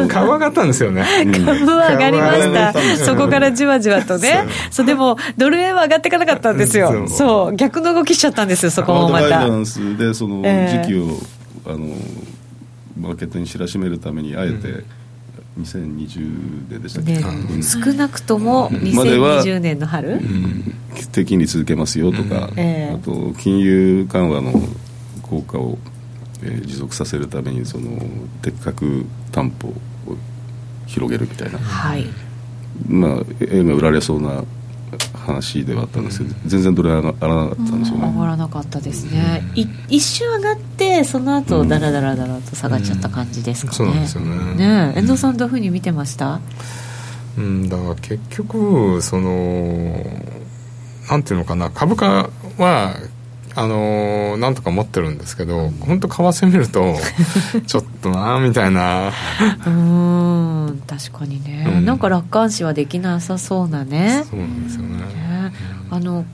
[0.08, 1.06] 株上がったんですよね。
[1.46, 3.06] 株は上がりました。
[3.06, 4.48] そこからじわじわとね。
[4.70, 4.86] そう。
[4.86, 7.08] でもドル円は上がっていかなかったんですよ。
[7.08, 7.56] そう。
[7.56, 9.30] 逆の動きしちゃったんですよそこもまた。
[9.30, 11.20] ガイダンスでその時期を、
[11.66, 11.88] えー、あの
[13.00, 14.86] マーケットに知らしめるためにあえて、うん。
[15.60, 20.74] 2020ででしたっけ、うん、少なくとも2020年の春、うん、
[21.12, 22.60] 低金利続けますよとか、うん。
[22.60, 24.54] えー、あと金融緩和の
[25.24, 25.78] 効果を、
[26.44, 27.90] えー、持続させるためにその
[28.42, 29.74] 的確担保を
[30.88, 32.06] 広げるみたいな、はい、
[32.88, 34.44] まあ円が売られそうな
[35.14, 44.56] 話ではあったんですけど、全然ドル上がらなかったんですよね、上がらなかったですね、い一瞬上がってその後だらだらだらと下がっちゃった感じですかね、そうなんですよね。
[44.56, 46.42] ね遠藤さんどういうふうに見てました？
[47.38, 50.04] うんだから結局その
[51.10, 52.96] なんていうのかな株価は
[53.56, 56.96] あのー、なんとか持ってるんですけど本当為替見ると
[57.68, 59.12] ちょっとなみたいな。
[59.66, 64.24] うん確かにね、うん、なんか楽観視はできなさそうなね。
[64.30, 65.54] そうなんですよね、ね、
[65.90, 66.26] あの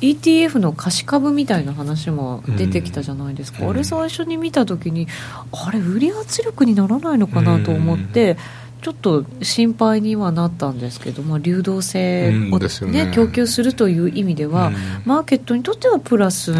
[0.00, 5.06] ETF の貸し株みたいな話も出てきたじゃないですか、うん、あれ最初に見た時に
[5.52, 8.36] あれ売り圧力にならないのかなと思って、うん
[8.82, 16.54] ちょっと心配にはなったんですけど、まあ、流動性をね、うんね、供給するという意味では、うん、マーケットにとってはプラスっ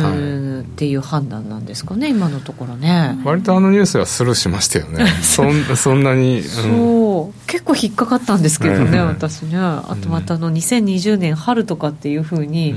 [0.76, 3.18] ていう判断なんですかね、今のところね。
[3.24, 7.48] 割とあのニュースはスルーしましたよね、 そんそんなに、うん、そう。
[7.48, 12.76] 結構引っかかったんですけどね、私ね、あとまたあの2020年春とかっていうふうに、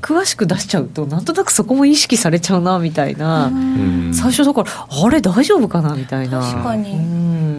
[0.00, 3.50] 詳しく出しちゃうと、なんとなくそこも意識されちゃうなみたいな、
[4.12, 6.40] 最初だから、あれ、大丈夫かなみたいな。
[6.40, 7.55] 確かに、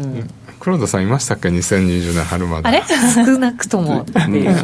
[0.67, 2.67] 黒田さんいましたっけ？2020年春まで。
[2.67, 2.84] あれ？
[3.15, 4.06] 少なくとも。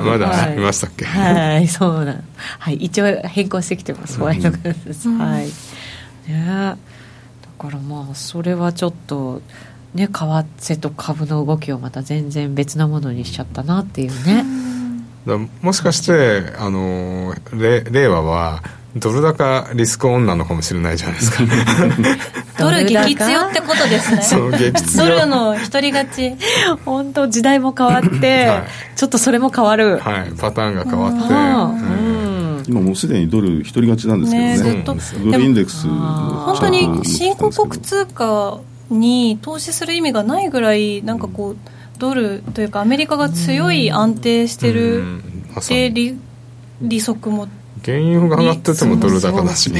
[0.03, 0.57] まだい。
[0.57, 1.05] ましたっけ？
[1.05, 2.19] はい、そうな
[2.59, 4.19] はい一応変更してきてます。
[4.19, 5.45] ワイドです、うん、はい。
[6.27, 6.75] ねだ
[7.57, 9.41] からまあそれはちょっと
[9.93, 14.43] ね為替と株の動きをまた全然別なものにしちゃったなっていうね、
[15.61, 18.61] もしかしてあの令和は
[18.95, 21.43] ドル高リスクオンなのかもしれないじゃないですか。
[22.59, 24.21] ドル激強ってことですね。
[24.23, 26.35] そう激強ドルの一人勝ち。
[26.85, 28.63] 本当時代も変わって、 はい、
[28.95, 29.97] ちょっとそれも変わる。
[29.97, 30.31] はい。
[30.37, 34.73] パターンが変わって、うん、今もうすでにドル一人勝ちなんですけどね。
[34.73, 34.83] ね
[35.31, 38.59] ドルインデックス本当に新興国通貨
[38.91, 41.57] に投資する意味がないぐらいなんかこう
[41.97, 45.03] ドルというかアメリカが強い安定してる
[45.67, 46.17] で利
[46.81, 47.47] 利息も
[47.85, 49.71] 原油が上がっててもドル高だし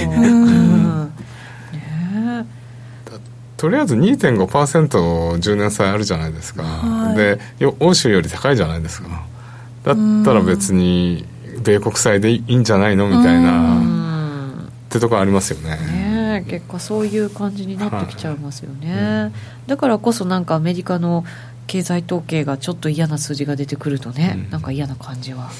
[3.58, 7.40] とりあえず 2.5%10 年債あるじゃないですか、はい、で
[7.80, 9.26] 欧州より高いじゃないですか。
[9.84, 11.26] だったら別に
[11.64, 15.78] 米国債でいいんじゃないのみたいなってとこありますよね。
[15.78, 19.32] ね結果そういう感じになってきちゃいますよね、はい、
[19.70, 21.24] だからこそなんかアメリカの
[21.68, 25.52] 経済統計がちょっと嫌な数字が出てくるとね、うん、なんか嫌な感じは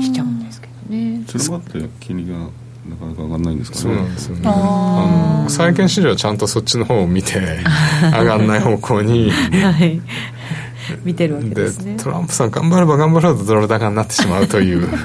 [0.00, 0.41] しちゃうん
[0.88, 1.22] ね。
[1.26, 3.82] それもあって金利がなかなか上がらないんですかね。
[3.82, 4.42] そうなんですよね。
[4.44, 7.38] あの債券市場はちゃんとそっちの方を見て
[8.02, 9.30] 上がらない方向に。
[9.30, 10.00] はい。
[11.04, 11.96] 見てるわけですね。
[11.96, 14.88] トランプさん頑張れば頑張るほどドル高になってしまうという。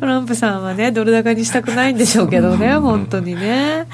[0.00, 3.86] トランプさんはねドル高にしたくないんでしょうけどね本当にね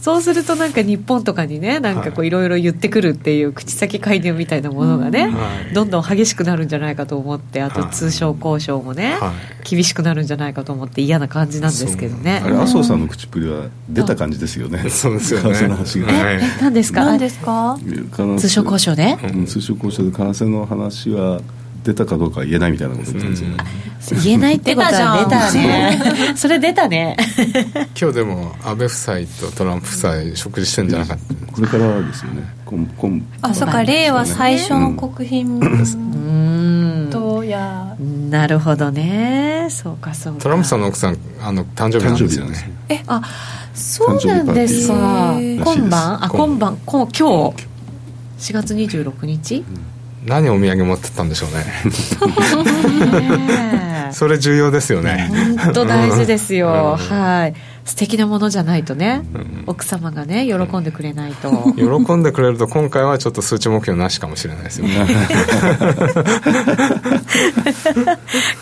[0.00, 2.30] そうするとなんか日本とかにねなんかこうい。
[2.30, 9.32] ろいろ言ってくるっていう口先介入みたいなものがね、はい、どんどん激しくなるんじゃないかと思ってあと通商交渉もね、は
[9.64, 12.40] い、厳しくなるんじゃないかと思って嫌な感じなんですけどね。
[12.44, 14.88] あれ麻生さんの口っぷりは出た感じですよね。
[14.90, 15.54] そうですよね。
[15.54, 17.04] 為替の話が、はい、何ですか？
[17.04, 17.76] 何ですか？
[18.38, 21.40] 通商交渉で、うん、通商交渉で為替の話は
[21.82, 23.20] 出たかどうか言えないみたいなこと言
[24.22, 25.98] 言えないってことは出たね。
[26.36, 27.16] それ出たね。
[27.98, 29.16] 今日でも安倍夫妻
[29.50, 31.52] とトランプ夫妻食事してんじゃなかった。
[31.52, 32.42] これからですよね。
[33.42, 37.08] あそっか令和最初の国賓です、うん。
[37.10, 37.96] とや。
[38.30, 39.66] なるほどね。
[39.70, 40.40] そうかそうか。
[40.40, 42.72] トランプさんの奥さんあの誕生日なんですよね。
[42.88, 43.22] えあ
[43.74, 45.36] そうなんですか。
[45.40, 46.24] 今晩？
[46.24, 46.76] あ今晩。
[46.86, 47.54] 今日？4
[48.52, 49.89] 月26日、うん
[50.24, 51.64] 何お土産持ってったんでしょうね。
[54.12, 55.30] それ重要ですよね。
[55.58, 57.54] 本当大事ですよ、うん、はい。
[57.84, 61.72] 素敵なものじゃないとね、うん、奥様がね喜んでくれないと。
[61.72, 65.06] 喜んでくれると今回はちょっと数値目標なしかもしれないですよね。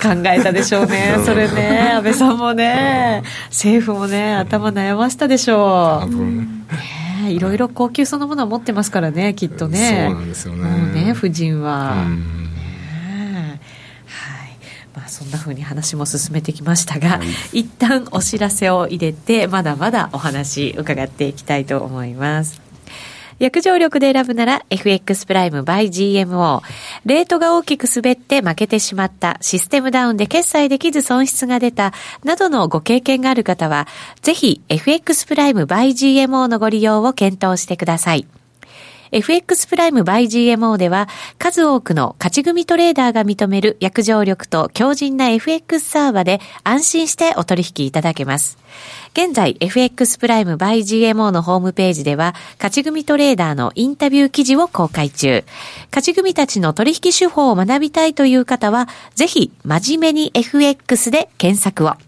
[0.03, 1.17] 考えたでしょうね。
[1.25, 6.11] それね安倍さんもね政府もね頭悩ましたでしょう。
[6.11, 10.09] 多分いろいろ高級そのものは持ってますからねきっとね。
[10.09, 11.05] そうなんですよね。
[11.05, 12.07] ね夫人は、
[14.95, 22.68] まあ、そんなふうに話も進めてきましたが、はい、一旦お知らせを入れてまだまだお話伺っていきたいと思います
[23.39, 26.63] 約定力で選ぶなら FX プライム by GMO。
[27.05, 31.93] レートが大きく滑って負けてしまった、システムダウンで決済できず損失が出た、
[32.25, 33.87] などのご経験がある方は、
[34.23, 38.27] ぜひ FX プライム by GMO のご利用を検討してください。
[39.13, 48.59] FX プライム by GMO では数多くの勝ち組トレーダーが認める約定力と強靭な FX サーバで安心してお取引いただけます。
[49.13, 55.45] 現在 FX プライム by GMO のホームページでは勝ち組トレーダーのインタビュー記事を公開中。
[55.91, 62.08] 勝ち組たちの取引手法を学びたいという方はぜひ真面目に FX で検索を。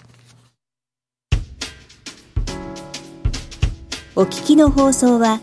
[4.13, 5.39] お聞きの放送は、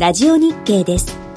[0.00, 1.29] ラジオ日経です。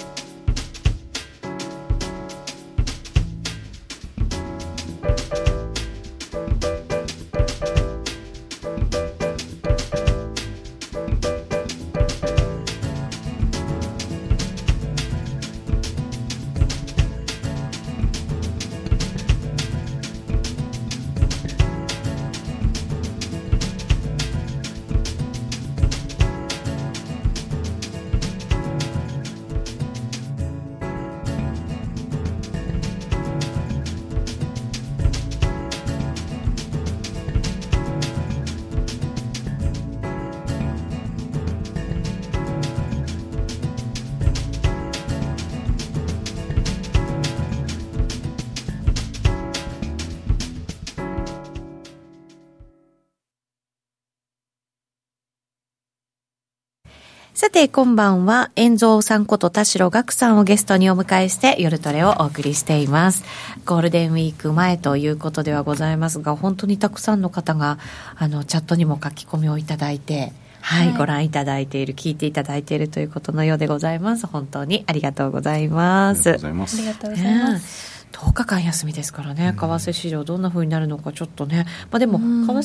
[57.53, 63.23] て、今晩は、遠蔵さんこと田代岳さんをゲストにお迎えして、夜トレをお送りしています。
[63.65, 67.77] ゴールデンウィーク前ということではございますが、本当にたくさんの方が、
[68.17, 74.25] あの、チャットにも書き込みをいただいて、はい、はい、ご覧いただいている、聞いていただいているということのようでございます。
[74.25, 76.31] 本当にありがとうございます。
[76.31, 77.92] ありがとうございます。
[78.13, 78.33] ありがとうございます。
[78.33, 82.23] 10日間休みですからね、為替市場、どんなふうになるのか、ちょっとね、まあ、でも、為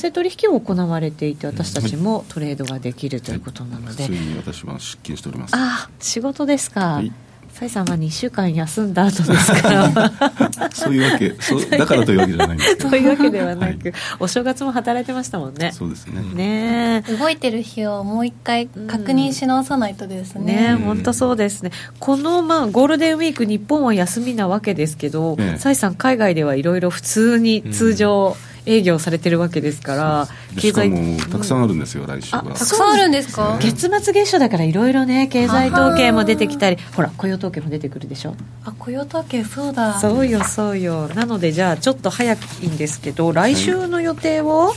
[0.08, 5.52] 替取引を行われていて、私たちもトレードができるということなので、ついに私は出勤しております。
[5.54, 6.94] あ仕事ですか。
[6.94, 7.12] はい
[7.58, 10.12] 崔さんは2週間休んだ後ですから。
[10.72, 13.76] そういうわけそうだからというわけじゃないんですけど そういうわけではなく、はい、
[14.20, 15.72] お正月も働いてましたもんね。
[15.72, 16.22] そうですね。
[16.34, 17.02] ね。
[17.18, 21.72] 動いてる日をもう一回確認し直さないとですね、ね本当そうですね。
[21.98, 30.28] この、まあ、ゴールデンウィーク日本は休みなわけですけど崔、さん海外ではいろいろ普通に通常、うん営業されてるわけですから
[30.60, 30.90] 経済
[31.30, 32.42] たくさんあるんですよ、来週は。
[32.42, 33.58] たくさんあるんですか？
[33.60, 38.34] 月末月初だからいろいろね経済統計も出てきたりほら雇用統計も出てくるでしょ？
[38.64, 39.98] あ雇用統計そうだ。
[40.00, 41.08] そうよそうよ。
[41.08, 44.74] なのでじゃあちょっと早いんですけど来週の予定を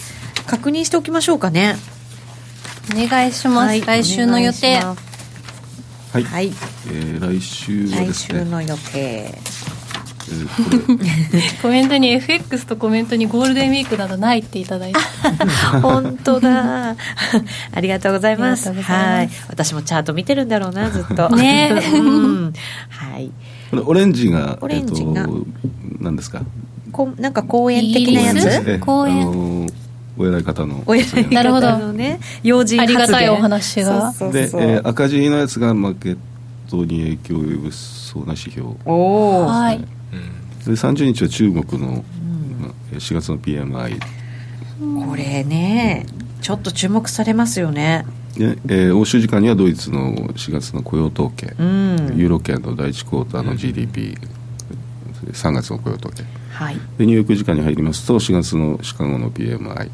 [0.48, 1.76] 確認しておきましょうかね。
[2.94, 4.80] お願いします、はい、来週の予定。
[6.14, 6.48] はい、はい、
[6.88, 8.40] えー、来週はですね。
[8.40, 9.34] 来週の予定
[11.62, 15.00] コメントに FX とコメントにゴールデンウィークなどないっていただいて。
[15.82, 16.96] 本当だ。
[17.72, 18.72] ありがとうございます。
[18.74, 19.30] はい。
[19.50, 21.30] 私もチャート見てるんだろうなずっと。
[21.30, 22.54] ね、うん、
[22.90, 23.32] はい。
[23.72, 25.46] これオレンジがオレンジが、えー、
[26.00, 26.42] 何ですか？
[26.92, 28.80] こなんか公園的なやつ？
[28.80, 29.68] 公園？
[30.18, 30.84] お偉い方の。
[30.86, 31.94] お偉いなるほど。
[31.94, 34.14] ね要人ありがたいお話が。
[34.32, 36.18] で、えー、赤字のやつがマーケッ
[36.70, 37.76] トに影響を及ぼし
[38.14, 38.70] そうな指標。
[38.86, 38.94] お
[39.44, 39.84] お、はい
[40.66, 42.04] で30日は中国の
[42.94, 44.00] 4月の PMI、
[45.08, 46.06] これね
[46.42, 48.06] ちょっと注目されますよね。
[48.38, 54.18] で、えー、欧州時間にはドイツの4月の雇用統計、うん、ユーロ圏の第1クォーターの GDP、
[55.26, 59.90] うん、3月の雇用統計、はい、でニューヨーク時間に入りますと4月のシカゴの PMI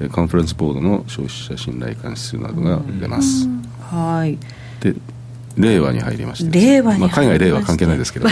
[0.00, 4.38] でカンファレンスボードの消費者信頼感指数などが出ます、うん、はい。
[4.80, 4.94] で
[5.58, 8.28] 令和に入りまして令和に、まあ、海外令和関係ないですけど。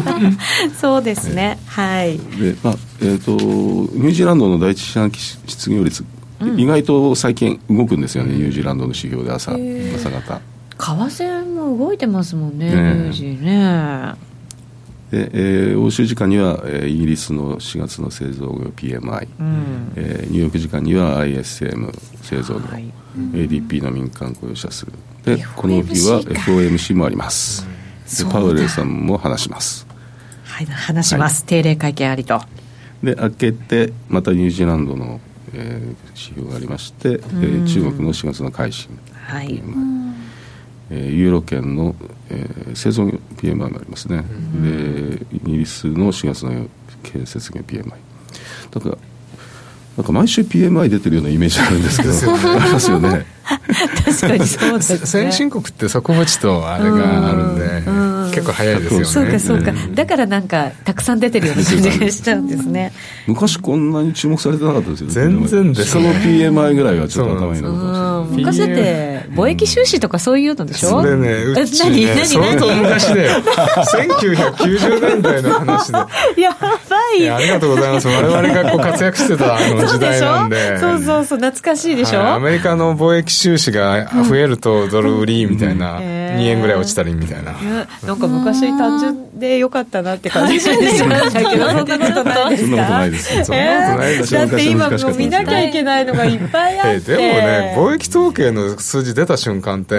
[0.80, 2.18] そうですね、はい。
[2.18, 6.04] で、まあえーと、ニュージーランドの第一四半期失業率、
[6.40, 8.34] うん、意外と最近動くんですよね。
[8.34, 10.40] ニュージーランドの指標で朝朝方。
[10.76, 14.14] 為替も動いてますもんね、ねニュージーね
[15.10, 21.92] で、えー、欧州時間には、えー、イギリスの4月の製造業 PMI、うん、えー、ニューヨーク時間には ISM
[22.22, 22.92] 製造業、はい、
[23.32, 24.86] ADP の民間雇用者数
[25.24, 27.66] でこの日は FOMC もあります、
[28.18, 29.86] でパウエルさんも話します。
[30.44, 32.40] はい話します、はい、定例会見ありと。
[33.02, 35.20] で明けてまたニュージーランドの、
[35.52, 39.62] えー、指標がありまして、えー、中国の4月の改新、はい、
[40.90, 44.24] えー、ユーロ圏の、えー、製造業 PMI もありますね、
[44.62, 46.66] でイギリスの4月の
[47.02, 47.92] 建設業 PMI
[48.70, 48.98] だから
[49.96, 53.26] なんか毎週 PMI 出てるようなイメージあるんですけどありますよね。
[54.04, 55.06] 確かにそうですね。
[55.06, 57.96] 先進国って底持ちとあれがあるんで、うん。
[57.96, 59.04] うん、結構早いですよね。
[59.06, 62.92] そうかそうか、だからなんかたくさん出てるような感じがしちゃうんですね。
[63.26, 65.12] 昔こんなに注目されてなかったですよね。
[65.14, 71.00] 全然です、ね、その PMI ぐらいはちょっと頭に残ってまし昔だって貿易収支とかそういうのでしょ？
[71.00, 73.28] それねうちね相当昔で
[73.74, 75.98] 1990年代の話で。
[76.42, 76.78] やば
[77.16, 78.08] いいありがとうございます。
[78.08, 80.78] 我々がこう活躍してたあの 時代なんで。
[80.78, 87.54] そうそうそう懐かしいでしょ、はい、アメリカの貿易収支が増えるとドル売りみたいな、2円ぐらい落ちたりみたいな、
[88.06, 92.74] なんか昔単純でよかったなって感じしましたけどそんなことないですか？
[92.74, 99.96] そんなことないですそんなことないですだって今もう見なきゃいけないのがいっぱいあって、でもね貿易統計の数字出た瞬間って、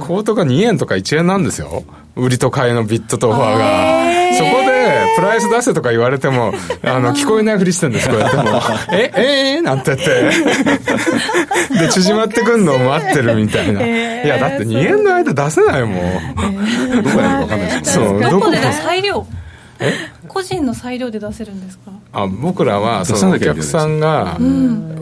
[0.00, 1.84] コートが2円とか1円なんですよ。
[2.16, 3.97] 売りと買いのビットとオファーが
[5.18, 6.52] プライス出せとか言われても
[6.82, 8.36] あの聞こえないふりしてるんですこうやって。
[8.38, 8.44] も
[8.92, 10.08] えええー、なんて言っ
[11.70, 11.78] て。
[11.78, 19.26] で縮まってくんのを待ってるみたいな、 いやだって2円の間出せないもん、どこやるか分かんないですそうどこで裁量。
[20.26, 21.92] 個人の裁量で出せるんですか？
[22.12, 24.36] あ僕らはそのお客さんが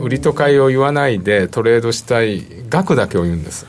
[0.00, 3.66] 売りと買いを言わないでトレードしたい額だけを言うんです。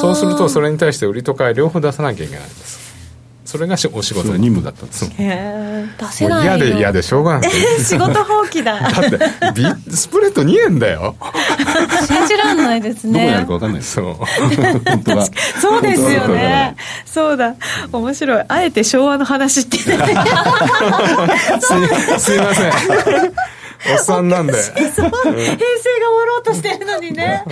[0.00, 2.83] そうするとそれに対して売りと買い両方出さなきゃいけないんです
[3.44, 5.08] それがお仕事任務だったんです。
[5.08, 7.50] 出せない嫌で嫌でしょうがない。
[7.84, 8.80] 仕事放棄だ。
[8.80, 9.10] だっ
[9.54, 11.14] てビスプレッド2円だよ。
[12.08, 13.26] 信じらんないですね。
[13.26, 13.82] どこやるか分かんない。
[13.82, 14.04] そう。
[14.14, 15.26] 本当は。
[15.60, 16.76] そうですよね。
[17.04, 17.54] そうだ。
[17.92, 18.44] 面白い。
[18.48, 19.76] あえて昭和の話って。
[19.76, 19.98] すいす
[22.34, 22.72] いません。
[23.92, 24.54] おっさんなんで。
[24.54, 25.44] 平成が終わ
[26.26, 27.44] ろうとしてるのにね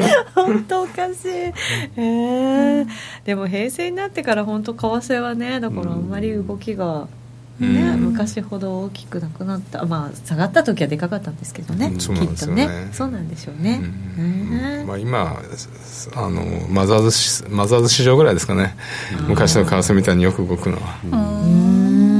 [0.34, 1.28] 本当おかしい。
[1.96, 2.82] え。
[2.82, 2.86] ー、
[3.24, 7.08] でも平成になってから本当為替はねだからあんまり動きが、
[7.58, 9.84] ね、昔ほど大きくなくなった。
[9.84, 12.88] まあ下がった時はでかかったんですけどね、きっとね。
[12.92, 13.80] そうなんでしょうね、
[14.86, 15.40] まあ、今
[16.14, 18.76] あのマザーズマザーズ市場ぐらいですかね。
[19.28, 20.98] 昔の為替みたいによく動くのは。
[21.42, 22.17] うん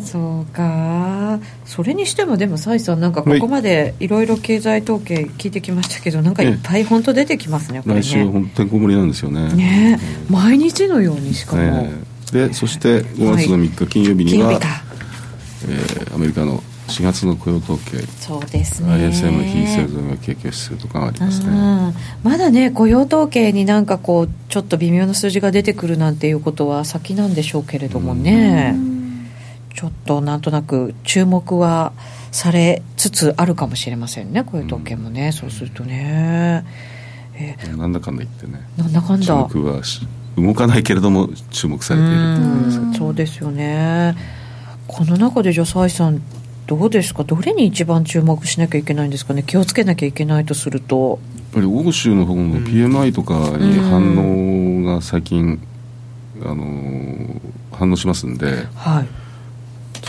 [0.00, 1.40] そうか。
[1.64, 7.82] それにしてもでも崔さんなんかここまでいろいろ経済統計聞いてきましたけどなんかいっぱい本当出てきますねね。
[7.86, 9.52] 来週本当てんこ盛りなんですよね。
[9.54, 11.90] ね、うん、毎日のようにしかも、ね、
[12.32, 17.98] でそして5月の3日金曜日には、はい、えー、アメリカの4月の雇用統計。
[18.18, 18.92] そうですね。
[18.92, 21.94] ISM 非製造業景気指数とかありますね。
[22.22, 28.76] まだね雇用統計になんかこうちょっと微妙な数字が出てくるなんていうことは先なんでしょうけれどもね
[29.74, 31.92] ちょっとなんとなく注目は
[32.30, 36.64] されつつあるかもしれませんね雇用統計もね、うそうするとね、
[37.34, 38.60] えー、なんだかんだ言ってね。
[38.76, 39.26] なんだかんだ。
[39.26, 39.82] 注目は
[40.36, 44.14] 動かないけれども注目されているうそうですよね。
[44.86, 46.22] この中でじゃあ崔さん
[46.66, 47.24] どうですか？
[47.24, 49.42] どれに一番注目しなきゃいけないんですかね？
[49.42, 51.18] 気をつけなきゃいけないとすると。
[51.36, 55.60] やっぱり欧州の方の PMI とかに反応が最近、
[56.42, 57.40] あの
[57.72, 59.08] 反応しますんで、はい、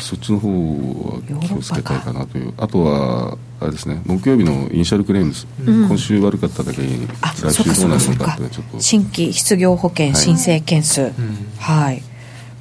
[0.01, 2.53] そっちの方は気をつけたいかなという。
[2.57, 8.79] あとはあれですね木曜日の initial claims、うん、今週悪かっただけに来週どうなるのかってちょっと。
[8.79, 11.13] 新規失業保険申請件数、はい、
[11.59, 12.03] はい。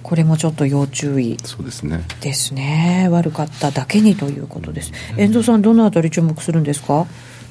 [0.03, 2.05] これもちょっと要注意そうですね。
[2.21, 3.09] ですね。
[3.11, 4.93] 悪かっただけにということです。
[5.17, 7.07] 遠藤さんどのあたり注目するんですか？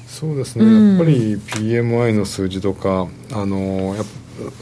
[0.06, 4.02] そうですね、うん、やっぱり PMI の数字とかあのや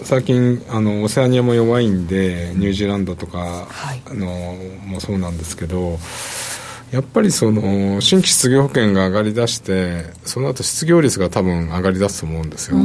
[0.03, 4.27] 最近あのオセアニアも弱いんでニュージーランドとか、はい、あの
[4.87, 5.99] もそうなんですけど
[6.93, 12.77] やっぱりその新規失業保険が上がりだしてその後失業率が多分上がりだすと思うんですよ。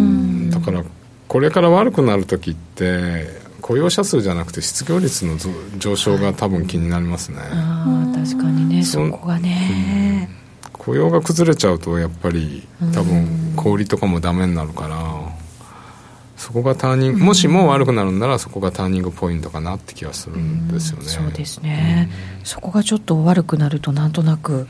[0.52, 0.84] だから
[1.28, 3.26] これから悪くなる時って
[3.62, 5.38] 雇用者数じゃなくて失業率の
[5.80, 10.30] 上昇が多分気になりますね、ああ確かにねそこがね、
[10.68, 15.35] うん、雇用が崩れちゃうとやっぱり多分小売りとかもダメになるから
[16.38, 22.10] そこがターニングもしも悪くなるんならそこがターニングポイントかなって気がするんですよね、そうですね、
[22.44, 24.68] そこがちょっと悪くなるとなんとなく、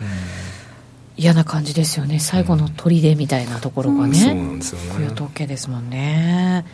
[1.18, 2.20] 嫌な感じですよね。
[2.20, 4.95] 最後の砦みたいなところがね、そうなんですよね。
[4.95, 6.66] 雇用統計ですもんね。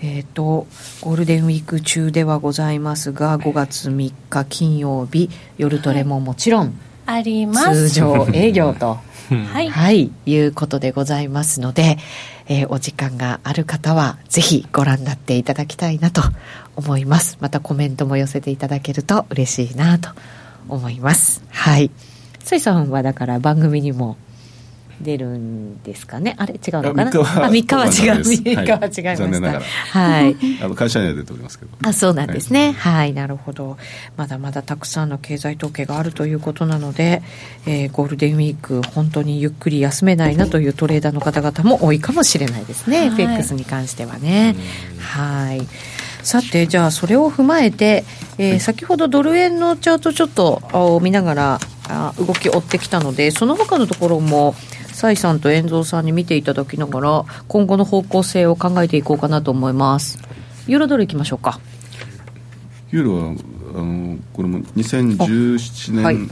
[0.00, 0.66] えーと、
[1.00, 7.88] ゴールデンウィーク中ではございますが5月3日金曜日夜トレももちろん、あります。
[7.88, 8.98] 通常営業と。
[9.28, 11.98] はい、はい、いうことでございますので、
[12.48, 16.22] えー、お時間がある方はぜひご覧になっていただきたいなと
[16.76, 17.38] 思います。
[17.40, 20.10] またコメントも寄せていただけると嬉しいなと
[20.68, 21.42] 思います。
[21.50, 21.90] はい。
[22.42, 24.16] ソさんはだから番組にも
[25.00, 26.34] 出るんですかね？
[26.38, 26.54] あれ？
[26.54, 27.10] 違うのかな？
[27.10, 28.22] あ3日は違う。
[28.22, 29.64] 3日は違いました、残念ながら。
[29.64, 30.36] はい。
[30.62, 31.70] あの会社には出ておりますけど。
[31.82, 33.76] あそうなんですね、はい、はい、なるほど。
[34.16, 37.22] まだまだたくさんの経済統計があるということなので、
[37.66, 44.56] えー、ゴールデンウィーク本当にゆっくり休めないなというトレーダーの方々も多いかもしれないですね、はい、FX に関してはね。
[44.98, 45.66] はい。
[46.22, 48.04] さてじゃあそれを踏まえて、
[48.36, 54.54] えー、先ほどドル円のチャートちょっと見ながらあ動き追ってきたのでその他のところも
[54.98, 60.18] 蔡さんと遠蔵さんに見ていただきながら今後の方向性を考えていこうかなと思います。
[60.66, 61.60] ユーロドルいきましょうか。
[62.90, 63.34] ユーロは
[63.76, 66.28] あのこれも2017年、はい、違う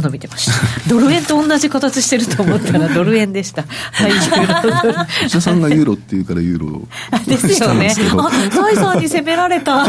[0.00, 0.52] の見てました。
[0.88, 3.66] ドル円と同じ形してると思ったら ドル円でした。
[3.92, 4.94] はいユーロドル。
[5.26, 6.88] 石田さんがユーロっていうからユーロ。
[7.28, 7.94] ですよね。
[8.16, 9.86] あ蔡さんに責められた。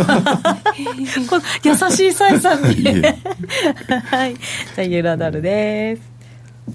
[1.63, 2.67] 優しい蔡さんに。
[4.11, 4.33] はい。
[4.33, 6.18] じゃあユーロドルです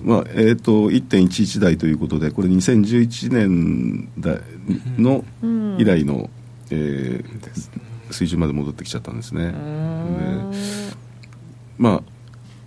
[0.02, 4.40] まあえーと、1.11台ということでこれ2011年代
[4.98, 5.24] の
[5.78, 6.30] 以来の、
[6.70, 9.52] えー、水準まで戻ってきちゃったんですね。
[9.52, 9.52] で
[11.78, 12.14] まあ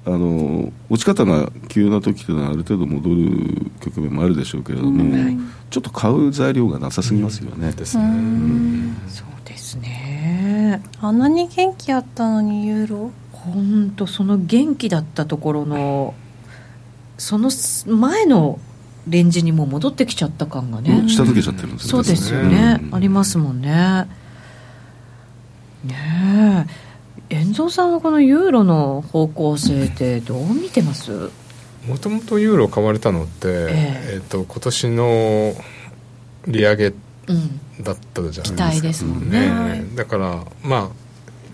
[0.08, 5.38] あの落ち方が急な時というのはある程度戻る局面もあるでしょうけれども、うんはい、
[5.70, 7.74] ちょっと買う材料がなさすぎますよね。
[7.74, 8.04] ですね。
[9.10, 10.82] そうですね。
[11.02, 13.12] あんなに元気あったのにユーロ？
[13.34, 16.14] 本当その元気だったところの
[17.18, 17.50] その
[17.86, 18.60] 前の
[19.08, 21.90] レンジにも戻ってきちゃった感がね、下抜けちゃってるんですね。
[21.92, 24.08] そうですよね、うん、ありますもんね。
[25.84, 26.68] ね
[27.30, 27.36] え。
[27.36, 31.30] 遠藤さんはこのユーロの方向性ってどう見てます？
[31.88, 35.54] もともとユーロ買われたのって、えー、えーと今年の
[36.48, 36.96] 利上げだ
[37.94, 39.50] ったじゃないですか、うん、期待ですもんね、
[39.82, 40.90] ね、だからまあ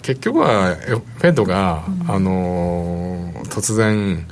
[0.01, 4.28] 結局はフェッドが、うん、あの突然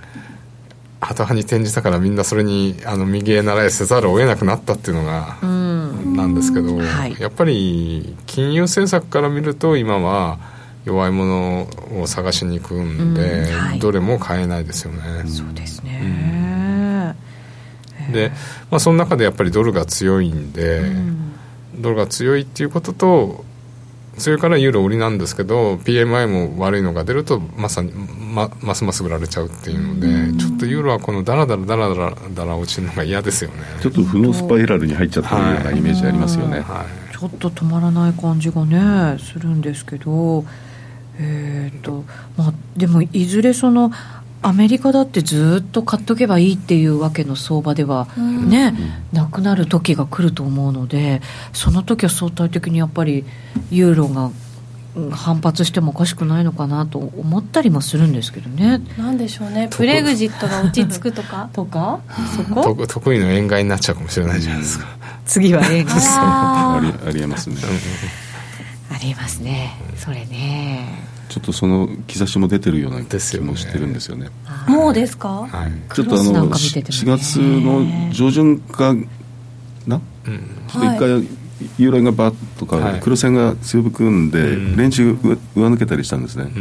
[1.02, 10.38] 旗派に転じたからみんなそれにあの右へ習いせざるを得なくなったっていうのが、なんですけど、はい、やっぱり金融政策から見ると今は
[10.86, 15.02] 弱いものを探しに行くんで、うんはい、どれも買えないですよね。
[15.26, 17.16] そうですね、
[18.08, 18.32] うん、で、
[18.70, 21.34] まあ、その中でやっぱりドルが強いんで、うん、
[21.78, 23.45] ドルが強いっていうことと
[24.18, 33.57] 強いからユーロ売りなんですけど PMI も悪いのが出るとまさにまますます売られちゃうっていうのでちょっとユーロはこのダラダラダラダラダラ落ちるのが嫌ですよね。
[33.82, 40.45] ちょっと負のスパイラルに入っちゃってるようなイメージありますよね、はい、ちょっと止まらない感じがねするんですけど
[41.20, 42.03] えー、っと
[42.38, 43.91] まあでもいずれその
[44.44, 48.74] アメリカだってずっと買っとけばいいっていうわけの相場ではね、
[49.12, 51.22] うん、なくなる時が来ると思うので
[51.54, 53.26] その時は相対的にやっぱり
[53.70, 54.32] ユーロが
[55.12, 58.82] 反発してもおかしくないのかなと思ったりもするんですけどね。
[58.98, 59.70] なんでしょうね。
[59.78, 61.50] ブレグジットが落ち着くとか？
[61.54, 62.02] とか？
[62.36, 62.86] そこ？
[62.88, 64.88] 得意 の円買いになっちゃうかもしれないじゃないですか。
[65.26, 67.56] 次は円ありありえますね。
[68.92, 69.78] ありますね。
[69.98, 71.21] それね。
[71.32, 74.28] ちょっとその兆しも出てるような気もしてるんですよね。
[74.68, 78.94] もうですか、はい、ちょっとあの4月の上旬か
[79.88, 81.10] な、うん、ちょっと一回、
[81.78, 86.52] ユーロ円がバッとか、黒線が強く組んで、レンジ上抜けたりしたんですね、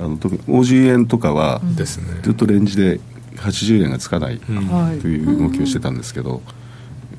[0.00, 1.60] あの特に OG 円とかは、
[2.22, 3.00] ずっとレンジで
[3.34, 4.38] 80円がつかない。
[4.38, 6.40] という動きをしてたんですけど、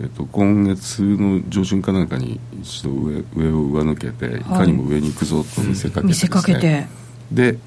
[0.02, 4.44] えっと、今月の上旬かなんかに一度上上を上抜けてい。
[4.44, 6.88] かにも上に行くぞと見せかけて、ね、見せかけて。
[7.32, 7.58] で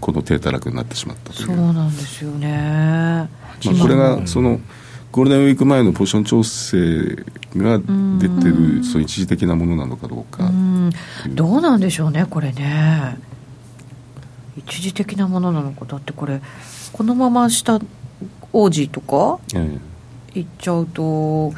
[0.00, 1.46] この低たらくになってしまったという。
[1.48, 3.28] そうなんですよね、まあ、
[3.80, 4.60] これがその
[5.10, 7.24] ゴールデンウィーク前のポジション調整
[7.56, 7.78] が
[8.18, 10.46] 出てるそう一時的なものなのかどうか。
[10.46, 13.18] うどうなんでしょうねこれね。
[14.56, 15.84] 一時的なものなのか。
[15.84, 16.40] だってこれ
[16.92, 17.78] このまま下
[18.52, 19.78] 王子とか、え
[20.34, 21.52] え、いっちゃうと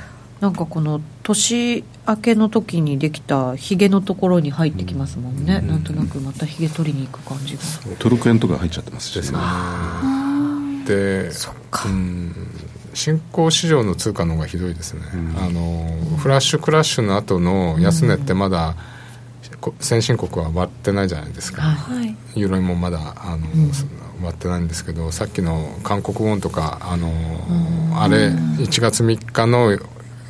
[0.44, 7.62] なんかこの年明けの時にできたひげのところに入ってきますもんね、うん、なんとなくまたひげ取りに行く感じが。
[7.98, 9.38] トルク円とか入っちゃってますしね。
[10.86, 12.34] でそっか、うん。
[12.92, 18.76] 新興市場の通貨の方がひどいですね、うん、あのフラッシュクラッシュの後の安値ってまだ、
[19.80, 23.72] 先進国は割ってないじゃないですか、はい、ユーロ円もまだあの、うん、
[24.22, 27.10] 割ってないんですけどさっきの韓国ウォンとかあの、
[27.98, 29.76] あれ1月3日の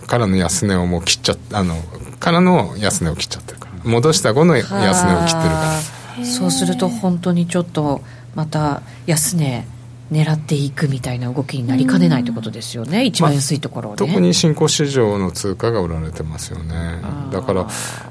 [0.06, 1.76] からの安値をもう切っちゃあの
[2.20, 3.72] からの安値を切っちゃってるから。
[3.84, 4.90] 戻した後の安値を
[5.26, 5.80] 切ってるか
[6.18, 6.24] ら。
[6.24, 8.00] そうすると本当にちょっと
[8.34, 9.66] また安値
[10.12, 13.96] 狙っていくみたいな動きになりかねないということですよね、うん、一番安いところ、ね。
[13.98, 17.00] まあ、特に新興市場の通貨が売られてますよね、
[17.32, 17.66] だから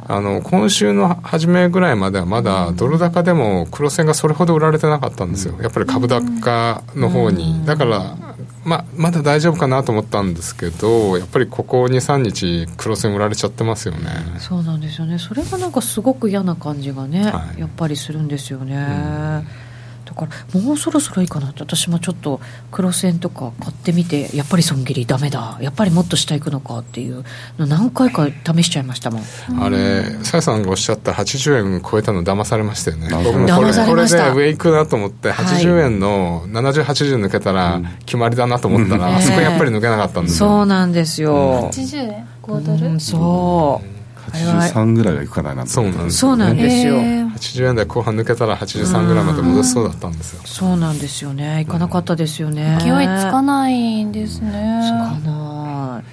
[0.07, 8.17] あの今週の初めぐらいまではまだドル高でも黒線がそれほど売られてなかったんですよ、やっぱり株高の方に、だから
[8.65, 14.09] まあ、まだ大丈夫かなと思ったんですけどやっぱりここ23日黒線売られちゃってますよね。
[14.39, 15.19] そうなんですよね。
[15.19, 19.72] それがなんかすごく嫌な感じがね、はい、やっぱりするんですよね、うん
[20.05, 22.39] だからもうそろそろいいかなって私もちょっと
[22.71, 27.23] 黒線とか買ってみてやっぱり損切りダメだやっぱりもっと下行くのかっていう
[27.57, 29.23] の何回か試しちゃいましたもん。
[29.59, 33.07] あれさやさんがおっしゃった80円超えたの騙されましたよね。
[33.23, 43.92] 僕もこれこれで上行くなと思って80円の7080抜けたら決まりだなと思ったら、あそこやっぱり抜けなかったんですよ、そうなんですよ、80円？5ドル、うん、そう
[44.33, 46.95] 83ぐらいはいかないなそうなんですそうなんですよ。
[46.97, 50.41] 80円台後半抜けたら83ぐらいまで戻しそうだったんですよ。
[50.45, 51.61] そうなんですよね。
[51.61, 52.77] いかなかったですよね。
[52.81, 54.49] 勢いつかないんですね。
[54.83, 56.03] つかな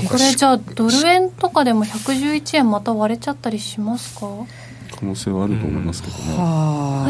[0.00, 0.06] い。
[0.06, 4.26] これじゃあドル円とかでも111円また割れちゃったりしますか？
[4.98, 7.06] 可能性はあると思いますけどね、は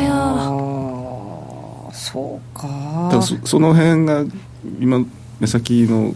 [1.90, 1.94] あ。
[1.94, 3.22] そうか。
[3.22, 4.24] そその辺が
[4.80, 4.98] 今
[5.40, 6.14] 目先の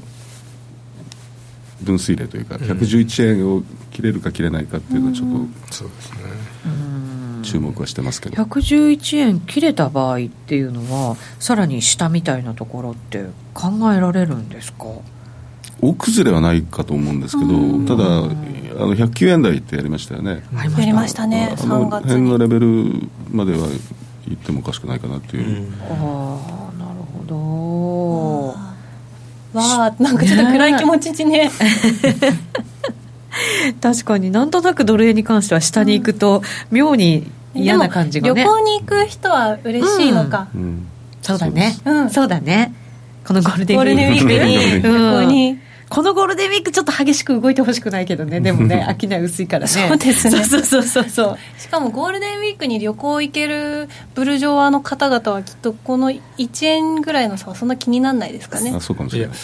[1.83, 6.19] 分水嶺というか、111円を切れるか切れないかっていうのはちょっと、そうですね
[7.43, 8.43] 注目はしてますけど。
[8.43, 14.87] 111円切れた場合っていうのはさらに下みたいなところって考えられるんですか？
[15.81, 17.51] 大崩れはないかと思うんですけど、
[17.87, 23.69] ただ、あの109円台ってやりましたよね、やりましたね、あの辺のレベルまでは
[24.27, 25.69] 行ってもおかしくないかなっていう。
[25.83, 27.68] ああ、なるほど。
[29.53, 31.51] わあなんかちょっと暗い気持ちにね。
[33.81, 40.61] 確かになんとなくドル円に関しては下に行くと妙に嫌な感じがね、旅行に行く人は嬉しいのか、うん。
[40.61, 40.87] うん、
[41.23, 42.75] そうだね、うん、そうだね。
[43.25, 44.83] このゴールデンウィークに。
[44.83, 45.59] 旅行に
[45.89, 48.41] このゴールデンウィークちょっと激しく動いてほしくないけどね。
[48.43, 49.67] でもね商い薄いから。
[49.67, 49.69] ね。
[49.69, 50.45] そうですね。
[50.45, 51.39] そうそうそうそう。
[51.59, 56.21] しかもゴールデンウィークに旅行行けるブルジョワの方々はきっとこの1
[56.67, 58.73] 円ぐらいの差はそんな気にならないですかね。
[58.75, 59.37] あそうかもしれない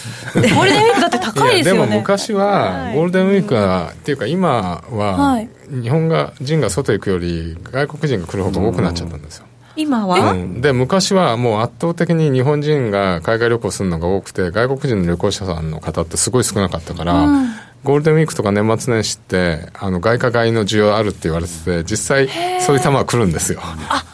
[0.51, 1.80] ゴールデンウィークだって高いですよね。
[1.86, 17.48] でも昔はゴールデンウィークは、っていうか今は日本が人が外行くより外国人が来る方が多くなっちゃったんですよ、今は、うん、で昔はもう圧倒的に日本人が海外旅行するのが多くて外国人の旅行者さんの方ってすごい少なかったから、うん、
[17.82, 22.28] ゴールデンウィークとか年末年始ってあの外貨買いの需要あるって言われてて実際
[22.60, 23.60] そういう球は来るんですよ。
[23.62, 24.04] あ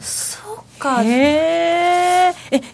[0.00, 0.38] そ
[0.76, 1.02] うか。
[1.02, 2.01] へえ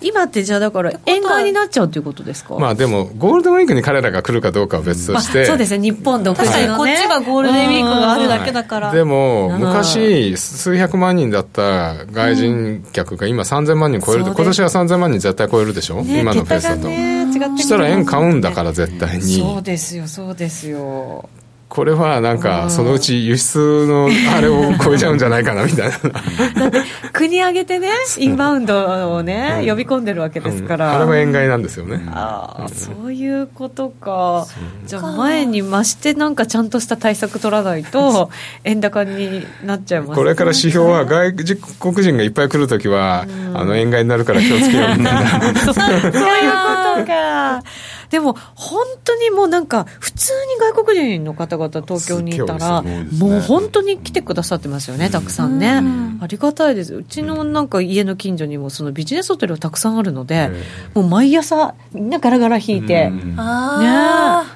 [0.01, 2.59] 今ってじゃあだから円買いになっちゃうということですか？
[2.59, 17.27] まあでもゴールデンウィークに彼らが来るかどうかは別として、まあ、そうですね日本独自の、ね、こっちがゴールデンウィークがあるだけだから、でも昔数百万人だった外人客が今3000万人超える、うん、今年は3000万人絶対超えるでしょ、ね、今のペースだと、ね、
[17.57, 19.23] そしたら円買うんだから絶対に。
[19.23, 21.29] そうですよそうですよ
[21.69, 25.99] これはなんかそのうち輸出のあれを超えちゃうんじゃないかなみたいな。
[25.99, 32.07] だって国挙げてねインバウンドをね、呼び込んでるわけですから、うん、あれも円買いなんですよね。
[32.09, 34.47] ああ、そういうことか。
[34.87, 38.31] じゃあ前に増してなんかちゃんとした対策取らないと
[38.65, 45.31] 円高になっちゃいます、ね、これから指標は外国人がいっぱい来るときは、あの円買いになるから気をつけようみたいな。
[45.61, 47.63] そういうことか
[48.11, 56.95] でも本当にもうなんか普通に外国人の方々東京にいたら、ね、もう本当に来てくださってますよねたくさんね、ん、ありがたいです。
[56.95, 60.51] うちのなんか家の近所にもそのビジネスホテルがたくさんあるので、
[60.95, 63.21] もう毎朝みんなガラガラ引いて、ね、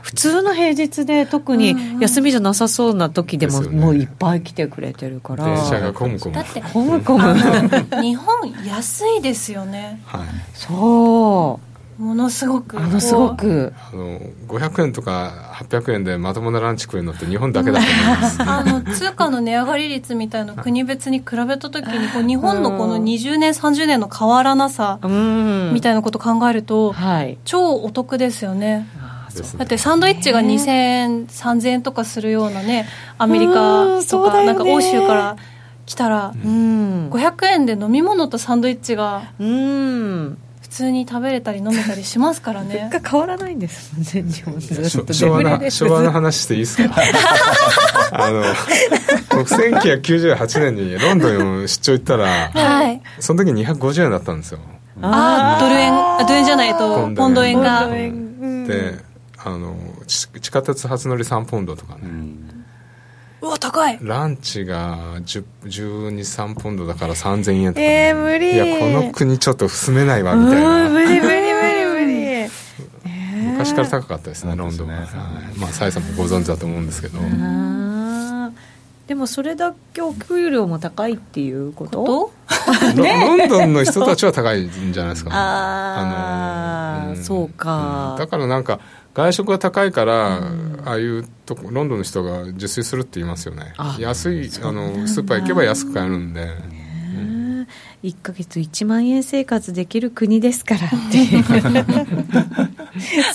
[0.03, 5.45] 普通の平日で特に休みじゃなさそうな時でも、もういっぱい来てくれてるから。
[5.45, 7.35] 電車がコムコムだってコムコム
[8.03, 10.21] 日本安いですよね、はい、
[10.55, 11.72] そう
[12.03, 13.73] ものすごくものすごく。
[13.93, 18.43] あの500円とか800円でまともなランチ食えるのって日本だけだと思います。
[18.43, 24.99] あの通貨の値上がり率みたいな国別に比べた時にこう日本のこの20年30年の変わらなさ
[25.73, 28.89] みたいなことを考えると、はい、超お得ですよね。
[29.57, 32.87] だってサンドイッチが2000円3000円とかするようなね
[33.17, 35.37] アメリカとか、ね、なんか欧州から
[35.87, 40.39] 来たら、うん、500円で飲み物とサンドイッチが、うん
[40.73, 42.89] 通に食べれたり飲めたりしますからね。
[42.91, 46.95] 物価変わらないんですもんね日本ず昭和の昭和の話していいですか？
[48.13, 48.43] あの
[49.31, 51.29] 僕1998年にロンド
[51.63, 54.59] ン出張行ったら、はい、その時250円だったんですよ。
[55.01, 55.93] ああドル円
[56.27, 57.61] ドル円じゃないとポンド円。
[57.61, 57.89] が。
[57.89, 58.99] で
[59.45, 62.62] あの地下鉄初乗り3ポンドとかね、うん
[63.43, 63.99] うわ高い。
[64.01, 68.55] ランチが123ポンドだから3000円とか、ね、えー、無理。
[68.55, 70.89] いやこの国ちょっと住めないわみたいな。
[70.89, 75.07] 無理無理無理無理、 えー、昔から高かったですねロンドンは、ね、
[75.59, 77.19] まあサイさんもご存知だと思うんですけど。
[79.09, 82.33] でもそれだけお給料も高いっていうこと？
[82.97, 88.79] ロンドンの人たちは高いんじゃないですかああ、うん、そうか、うん、だからなんか
[89.15, 93.75] 外食が高いから、うん、ああいうとこロンドンの人が自炊するって言いますよね。
[93.99, 97.67] 安いあのスーパー行けば安く買えるんで、ね、
[98.03, 100.97] 1か月1万円生活できる国ですからって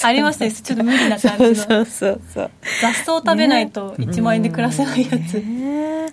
[0.03, 1.55] ありましたちょっと無理な感じの。
[1.55, 2.51] そうそうそう
[2.81, 6.07] 雑草食べないと1万円で暮らせないやつ、ね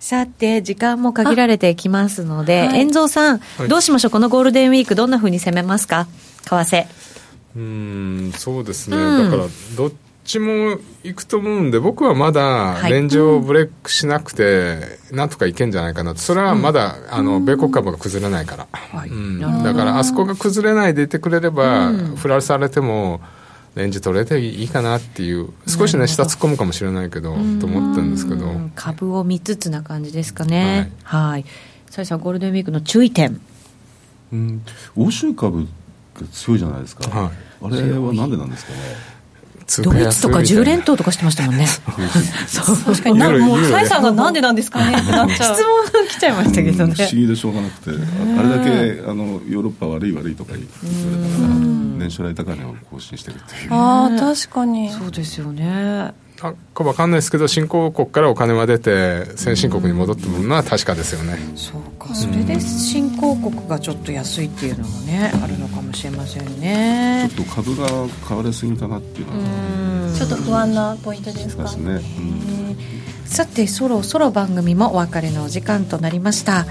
[0.00, 6.06] さて、時間も限られてきますので、はい、遠蔵さん、はい、どうしましょう、このゴールデンウィーク、どんなふうに攻めますか、
[6.44, 6.86] 為替。
[7.56, 9.92] うんそうですね、うん、だからどっ
[10.24, 14.78] ちも行くと思うんで僕はまだレンジをブレイクしなくて、
[15.10, 16.20] なんとかいけんじゃないかなと。
[16.20, 18.66] それはまだ、あの米国株が崩れないから、
[19.04, 23.20] うん、だからあそこが崩れないでいてくれれば、振らされても
[23.74, 28.46] レンジ取れていいかなっていう少しね下突っ込むかもしれないけどと思ってるんですけど。
[28.74, 30.92] 株を見つつな感じですかね。
[31.02, 31.44] はい。
[31.88, 33.40] さやさんゴールデンウィークの注意点。
[34.32, 34.62] うん。
[34.96, 35.66] 欧州株
[36.26, 37.30] 強いじゃないですか、はい、
[37.62, 38.78] あれはなんでなんですかね
[39.78, 41.66] ドイツとか10連投とかしてましたもんね。
[42.48, 45.54] そう確かになもう蔡さんがなんでなんですかねってなっちゃう。
[45.54, 46.94] 質問来ちゃいましたけどね。
[46.94, 51.48] 不思議でしょうがなくて、あれだけあのヨーロッパ悪い悪いとか言ってたから
[51.98, 53.72] 年初来高値を更新してるっていう。
[53.72, 54.90] ああ確かに。
[54.90, 56.12] そうですよね。
[56.40, 67.28] か分かんないですけど新興国からお金は出て先進国に戻ってくるのは確かですよね、そうかそれで新興国がちょっと安いっていうのもねあるのかもしれませんね。
[67.34, 67.86] ちょっと株が
[68.26, 71.62] 買われすぎたなっていうのはちょっと不安なポイントですか？
[71.64, 72.00] ですね、
[73.26, 76.66] さてそろそろ番組もお別れのお時間となりました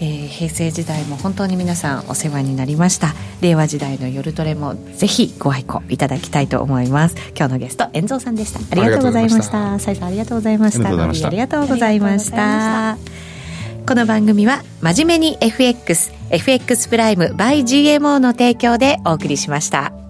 [0.00, 3.14] えー、平成時代も本当に皆さんお世話になりました。
[3.40, 7.16] 令和時代の夜トレもぜひご愛顧いただきたいと思います。
[7.36, 8.60] 今日のゲスト遠蔵さんでした。
[8.70, 9.78] ありがとうございました。
[9.78, 10.88] さいさんありがとうございました。
[10.88, 12.98] ありがとうございました。
[13.86, 20.05] この番組は真面目に FXFX プライム by GMO の提供でお送りしました。